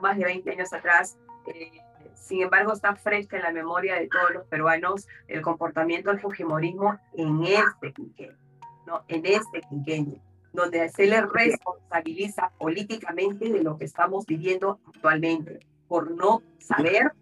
más 0.00 0.18
de 0.18 0.24
20 0.24 0.50
años 0.50 0.72
atrás, 0.72 1.16
eh, 1.46 1.70
sin 2.14 2.42
embargo, 2.42 2.72
está 2.72 2.94
fresca 2.94 3.36
en 3.36 3.42
la 3.42 3.52
memoria 3.52 3.96
de 3.96 4.08
todos 4.08 4.30
los 4.32 4.46
peruanos 4.46 5.08
el 5.26 5.42
comportamiento 5.42 6.10
del 6.10 6.20
Fujimorismo 6.20 6.98
en 7.14 7.42
este 7.44 7.92
quinquenio. 7.92 8.41
¿No? 8.86 9.04
en 9.08 9.26
este 9.26 9.62
quinquenio, 9.68 10.20
donde 10.52 10.88
se 10.90 11.06
le 11.06 11.20
responsabiliza 11.22 12.50
políticamente 12.58 13.50
de 13.50 13.62
lo 13.62 13.78
que 13.78 13.84
estamos 13.84 14.26
viviendo 14.26 14.80
actualmente, 14.86 15.60
por 15.88 16.10
no 16.10 16.42
saber, 16.58 17.12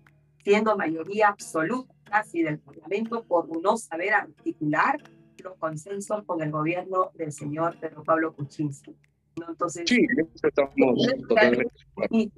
siendo 0.43 0.77
mayoría 0.77 1.29
absoluta 1.29 1.95
casi 2.05 2.43
del 2.43 2.59
Parlamento, 2.59 3.25
por 3.25 3.49
no 3.63 3.77
saber 3.77 4.15
articular 4.15 5.01
los 5.43 5.57
consensos 5.57 6.25
con 6.25 6.43
el 6.43 6.51
gobierno 6.51 7.13
del 7.15 7.33
señor 7.33 7.77
Pedro 7.81 8.03
Pablo 8.03 8.35
Kuczynski. 8.35 8.97
¿no? 9.39 9.49
Entonces, 9.49 9.85
sí, 9.87 10.07
estamos 10.43 11.09
totalmente, 11.29 11.73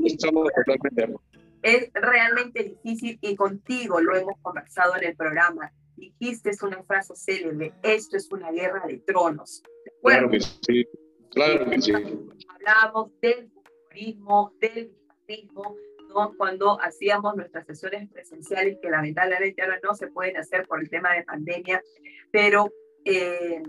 estamos 0.04 0.48
totalmente 0.54 1.16
es 1.62 1.90
realmente 1.94 2.64
difícil 2.64 3.18
y 3.20 3.36
contigo 3.36 4.00
lo 4.00 4.16
hemos 4.16 4.34
conversado 4.42 4.96
en 4.96 5.04
el 5.04 5.16
programa 5.16 5.72
dijiste 5.96 6.50
es 6.50 6.62
una 6.62 6.82
frase 6.84 7.14
célebre, 7.16 7.74
esto 7.82 8.16
es 8.16 8.30
una 8.32 8.50
guerra 8.50 8.84
de 8.86 8.98
tronos. 8.98 9.62
claro 10.02 10.30
que 10.30 10.40
sí, 10.40 10.86
claro 11.30 11.68
que 11.70 11.80
sí. 11.80 11.92
Hablábamos 11.92 13.10
del 13.20 13.50
populismo, 13.50 14.54
del 14.60 14.88
bipartismo, 14.88 15.76
¿no? 16.08 16.34
cuando 16.36 16.80
hacíamos 16.80 17.36
nuestras 17.36 17.66
sesiones 17.66 18.10
presenciales, 18.10 18.78
que 18.80 18.90
lamentablemente 18.90 19.62
ahora 19.62 19.80
no 19.82 19.94
se 19.94 20.08
pueden 20.08 20.36
hacer 20.36 20.66
por 20.66 20.80
el 20.80 20.90
tema 20.90 21.14
de 21.14 21.24
pandemia, 21.24 21.82
pero 22.30 22.72
eh, 23.04 23.62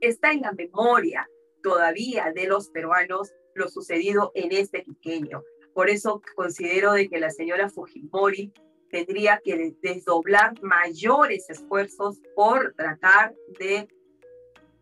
está 0.00 0.32
en 0.32 0.42
la 0.42 0.52
memoria 0.52 1.28
todavía 1.62 2.32
de 2.34 2.46
los 2.46 2.70
peruanos 2.70 3.32
lo 3.54 3.68
sucedido 3.68 4.32
en 4.34 4.52
este 4.52 4.84
pequeño. 4.84 5.42
Por 5.74 5.90
eso 5.90 6.22
considero 6.34 6.92
de 6.92 7.08
que 7.08 7.20
la 7.20 7.30
señora 7.30 7.68
Fujimori 7.68 8.52
tendría 8.90 9.40
que 9.42 9.74
desdoblar 9.80 10.60
mayores 10.62 11.48
esfuerzos 11.48 12.20
por 12.34 12.74
tratar 12.74 13.34
de 13.58 13.88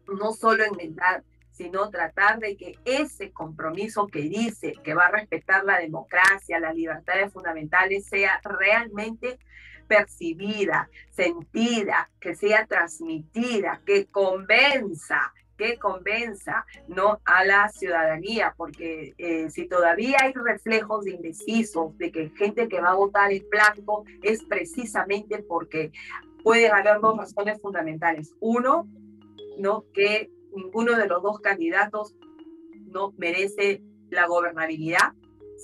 no 0.07 0.33
solo 0.33 0.65
enmendar, 0.65 1.25
sino 1.53 1.91
tratar 1.91 2.39
de 2.39 2.57
que 2.57 2.79
ese 2.85 3.33
compromiso 3.33 4.07
que 4.07 4.23
dice 4.23 4.75
que 4.83 4.95
va 4.95 5.07
a 5.07 5.11
respetar 5.11 5.65
la 5.65 5.79
democracia, 5.79 6.61
las 6.61 6.75
libertades 6.75 7.33
fundamentales, 7.33 8.07
sea 8.07 8.41
realmente 8.43 9.39
percibida, 9.89 10.89
sentida, 11.11 12.11
que 12.21 12.35
sea 12.35 12.67
transmitida, 12.67 13.83
que 13.85 14.07
convenza 14.07 15.33
que 15.59 15.77
convenza 15.77 16.65
¿no? 16.87 17.21
a 17.25 17.45
la 17.45 17.69
ciudadanía, 17.69 18.55
porque 18.57 19.15
eh, 19.19 19.51
si 19.51 19.69
todavía 19.69 20.19
hay 20.23 20.33
reflejos 20.33 21.05
de 21.05 21.11
indecisos, 21.11 21.99
de 21.99 22.11
que 22.11 22.31
gente 22.31 22.69
que 22.69 22.81
va 22.81 22.91
a 22.91 22.95
votar 22.95 23.33
en 23.33 23.45
blanco 23.51 24.05
es 24.23 24.45
precisamente 24.45 25.43
porque 25.43 25.93
pueden 26.43 26.73
haber 26.73 27.01
dos 27.01 27.19
razones 27.19 27.61
fundamentales. 27.61 28.35
Uno, 28.41 28.89
¿no? 29.59 29.85
que 29.93 30.31
ninguno 30.55 30.97
de 30.97 31.09
los 31.09 31.23
dos 31.23 31.41
candidatos 31.41 32.15
no 32.87 33.13
merece 33.19 33.83
la 34.11 34.27
gobernabilidad. 34.27 35.13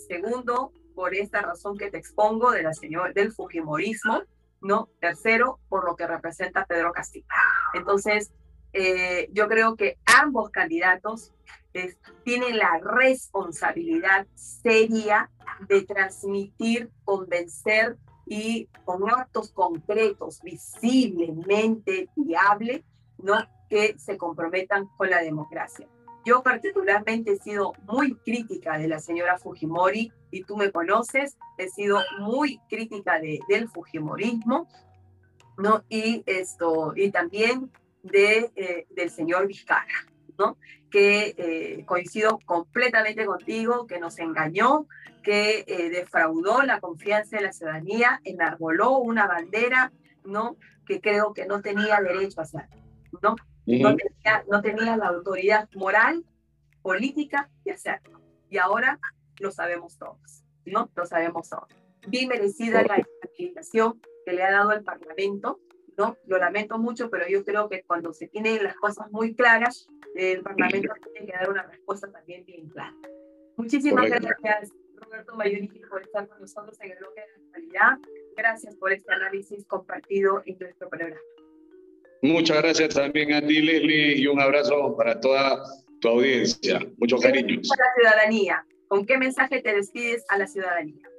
Segundo, 0.08 0.72
por 0.94 1.14
esta 1.14 1.40
razón 1.40 1.78
que 1.78 1.90
te 1.90 1.98
expongo 1.98 2.50
de 2.50 2.64
la 2.64 2.74
señora, 2.74 3.12
del 3.12 3.32
Fujimorismo, 3.32 4.22
¿no? 4.60 4.88
Tercero, 5.00 5.60
por 5.68 5.84
lo 5.84 5.94
que 5.94 6.06
representa 6.06 6.66
Pedro 6.66 6.92
Castillo. 6.92 7.26
Entonces, 7.74 8.32
eh, 8.74 9.28
yo 9.32 9.48
creo 9.48 9.76
que 9.76 9.98
ambos 10.04 10.50
candidatos 10.50 11.32
tienen 12.24 12.58
la 12.58 12.80
responsabilidad 12.80 14.26
seria 14.34 15.30
de 15.68 15.82
transmitir, 15.82 16.90
convencer 17.04 17.96
y 18.26 18.68
con 18.84 19.08
actos 19.10 19.50
concretos, 19.50 20.40
visiblemente 20.42 22.08
viables, 22.16 22.82
¿no? 23.18 23.34
que 23.68 23.98
se 23.98 24.16
comprometan 24.16 24.86
con 24.96 25.10
la 25.10 25.20
democracia. 25.20 25.88
Yo 26.24 26.42
particularmente 26.42 27.32
he 27.32 27.36
sido 27.38 27.74
muy 27.86 28.14
crítica 28.16 28.78
de 28.78 28.88
la 28.88 28.98
señora 28.98 29.38
Fujimori 29.38 30.12
y 30.30 30.44
tú 30.44 30.56
me 30.56 30.70
conoces, 30.70 31.36
he 31.58 31.68
sido 31.68 32.00
muy 32.18 32.60
crítica 32.68 33.20
de, 33.20 33.40
del 33.48 33.68
Fujimorismo, 33.68 34.66
¿no? 35.58 35.84
Y 35.88 36.22
esto, 36.26 36.94
y 36.96 37.10
también 37.10 37.70
de, 38.04 38.52
eh, 38.54 38.86
del 38.90 39.10
señor 39.10 39.48
Vizcarra, 39.48 40.06
¿no? 40.38 40.56
que 40.90 41.34
eh, 41.36 41.84
coincido 41.86 42.38
completamente 42.44 43.26
contigo, 43.26 43.86
que 43.86 43.98
nos 43.98 44.18
engañó, 44.18 44.86
que 45.22 45.64
eh, 45.66 45.90
defraudó 45.90 46.62
la 46.62 46.80
confianza 46.80 47.38
de 47.38 47.42
la 47.42 47.52
ciudadanía, 47.52 48.20
enarboló 48.24 48.98
una 48.98 49.26
bandera, 49.26 49.92
¿no? 50.24 50.56
que 50.86 51.00
creo 51.00 51.32
que 51.32 51.46
no 51.46 51.62
tenía 51.62 52.00
derecho 52.00 52.40
a 52.40 52.44
hacer, 52.44 52.68
¿no? 53.22 53.34
no, 53.66 53.96
tenía, 53.96 54.44
no 54.48 54.62
tenía 54.62 54.96
la 54.96 55.08
autoridad 55.08 55.68
moral, 55.74 56.24
política 56.82 57.48
de 57.64 57.72
hacerlo. 57.72 58.20
Y 58.50 58.58
ahora 58.58 59.00
lo 59.40 59.50
sabemos 59.50 59.96
todos, 59.96 60.44
¿no? 60.66 60.90
Lo 60.94 61.06
sabemos 61.06 61.48
todos. 61.48 61.68
bien 62.06 62.28
merecida 62.28 62.82
la 62.82 62.96
estabilización 62.96 64.00
que 64.26 64.32
le 64.34 64.44
ha 64.44 64.52
dado 64.52 64.72
el 64.72 64.84
Parlamento, 64.84 65.58
¿no? 65.96 66.16
Lo 66.26 66.38
lamento 66.38 66.78
mucho, 66.78 67.10
pero 67.10 67.26
yo 67.28 67.44
creo 67.44 67.68
que 67.68 67.82
cuando 67.82 68.12
se 68.12 68.28
tienen 68.28 68.62
las 68.62 68.76
cosas 68.76 69.10
muy 69.10 69.34
claras, 69.34 69.88
el 70.14 70.42
Parlamento 70.42 70.92
tiene 71.12 71.26
que 71.26 71.32
dar 71.32 71.50
una 71.50 71.62
respuesta 71.62 72.10
también 72.10 72.44
bien 72.44 72.68
clara. 72.68 72.94
Muchísimas 73.56 74.06
gracias, 74.08 74.72
Roberto 74.96 75.36
Mayorini, 75.36 75.80
por 75.88 76.02
estar 76.02 76.26
con 76.28 76.40
nosotros 76.40 76.76
en 76.80 76.92
el 76.92 76.98
bloque 76.98 77.20
de 77.20 77.26
la 77.26 77.34
actualidad. 77.34 78.10
Gracias 78.36 78.74
por 78.76 78.92
este 78.92 79.12
análisis 79.12 79.64
compartido 79.66 80.42
en 80.44 80.56
nuestro 80.58 80.88
programa. 80.88 81.20
Muchas 82.22 82.62
gracias 82.62 82.94
también 82.94 83.32
a 83.34 83.40
ti, 83.40 83.60
Leslie, 83.60 84.16
y 84.16 84.26
un 84.26 84.40
abrazo 84.40 84.96
para 84.96 85.20
toda 85.20 85.62
tu 86.00 86.08
audiencia. 86.08 86.80
Muchos 86.96 87.20
cariños. 87.20 87.68
Para 87.68 87.88
la 87.88 87.94
ciudadanía, 87.94 88.66
¿con 88.88 89.04
qué 89.06 89.18
mensaje 89.18 89.60
te 89.60 89.74
despides 89.74 90.24
a 90.28 90.38
la 90.38 90.46
ciudadanía? 90.46 91.13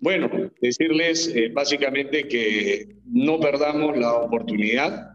Bueno, 0.00 0.30
decirles 0.62 1.30
eh, 1.34 1.50
básicamente 1.52 2.26
que 2.26 2.96
no 3.04 3.38
perdamos 3.38 3.98
la 3.98 4.14
oportunidad 4.14 5.10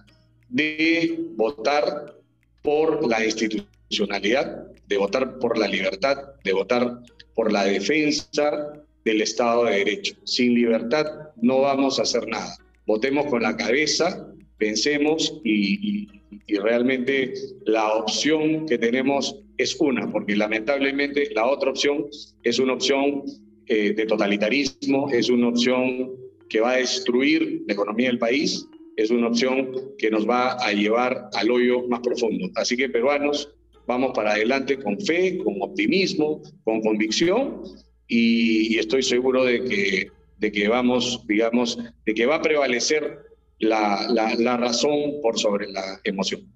de 0.50 1.18
votar 1.36 2.16
por 2.62 3.08
la 3.08 3.26
institucionalidad, 3.26 4.68
de 4.88 4.98
votar 4.98 5.40
por 5.40 5.58
la 5.58 5.68
libertad, 5.68 6.18
de 6.44 6.54
votar 6.54 7.00
por 7.34 7.52
la 7.52 7.66
defensa 7.66 8.74
del 9.04 9.22
Estado 9.22 9.66
de 9.66 9.78
Derecho. 9.78 10.16
Sin 10.24 10.54
libertad 10.54 11.06
no 11.42 11.62
vamos 11.62 11.98
a 11.98 12.04
hacer 12.04 12.28
nada. 12.28 12.56
Votemos 12.86 13.26
con 13.26 13.42
la 13.42 13.58
cabeza, 13.58 14.28
pensemos 14.58 15.42
y, 15.44 16.08
realmente 16.48 17.34
la 17.66 17.94
opción 17.94 18.68
que 18.68 18.78
tenemos 18.78 19.36
es 19.58 19.76
una, 19.80 20.12
porque 20.12 20.36
lamentablemente 20.36 21.30
la 21.34 21.48
otra 21.48 21.72
opción 21.72 22.06
es 22.44 22.60
una 22.60 22.74
opción 22.74 23.24
eh, 23.68 23.94
de 23.94 24.06
totalitarismo, 24.06 25.10
es 25.10 25.30
una 25.30 25.50
opción 25.50 26.12
que 26.50 26.62
va 26.62 26.74
a 26.74 26.78
destruir 26.78 27.64
la 27.68 27.74
economía 27.74 28.08
del 28.08 28.20
país, 28.20 28.68
es 28.96 29.10
una 29.10 29.28
opción 29.28 29.72
que 29.98 30.10
nos 30.10 30.28
va 30.28 30.54
a 30.54 30.72
llevar 30.72 31.30
al 31.34 31.52
hoyo 31.52 31.88
más 31.88 32.00
profundo. 32.02 32.50
Así 32.56 32.78
que 32.78 32.90
peruanos, 32.90 33.50
vamos 33.88 34.12
para 34.14 34.34
adelante 34.34 34.78
con 34.78 35.00
fe, 35.00 35.38
con 35.40 35.62
optimismo, 35.62 36.42
con 36.64 36.82
convicción 36.82 37.62
y, 38.08 38.78
estoy 38.78 39.04
seguro 39.04 39.44
de 39.44 39.64
que, 39.64 40.08
de 40.38 40.52
que 40.52 40.68
vamos, 40.68 41.24
digamos, 41.28 41.78
de 42.06 42.14
que 42.14 42.26
va 42.26 42.36
a 42.36 42.42
prevalecer 42.42 43.20
la, 43.60 44.08
la, 44.10 44.36
la 44.36 44.58
razón 44.58 45.22
por 45.22 45.40
sobre 45.40 45.72
la 45.72 46.00
emoción. 46.04 46.55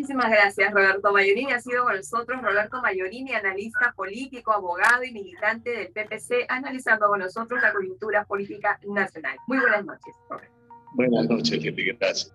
Muchísimas 0.00 0.30
gracias, 0.30 0.72
Roberto 0.72 1.12
Mayorini. 1.12 1.52
Ha 1.52 1.60
sido 1.60 1.84
con 1.84 1.94
nosotros 1.94 2.40
Roberto 2.40 2.80
Mayorini, 2.80 3.34
analista 3.34 3.92
político, 3.94 4.50
abogado 4.50 5.04
y 5.04 5.12
militante 5.12 5.68
del 5.72 5.88
PPC, 5.92 6.46
analizando 6.48 7.06
con 7.08 7.18
nosotros 7.18 7.60
la 7.60 7.70
coyuntura 7.70 8.24
política 8.24 8.80
nacional. 8.88 9.36
Muy 9.46 9.58
buenas 9.58 9.84
noches, 9.84 10.14
Buenas 10.94 11.28
noches. 11.28 11.62
Gracias. 11.98 12.32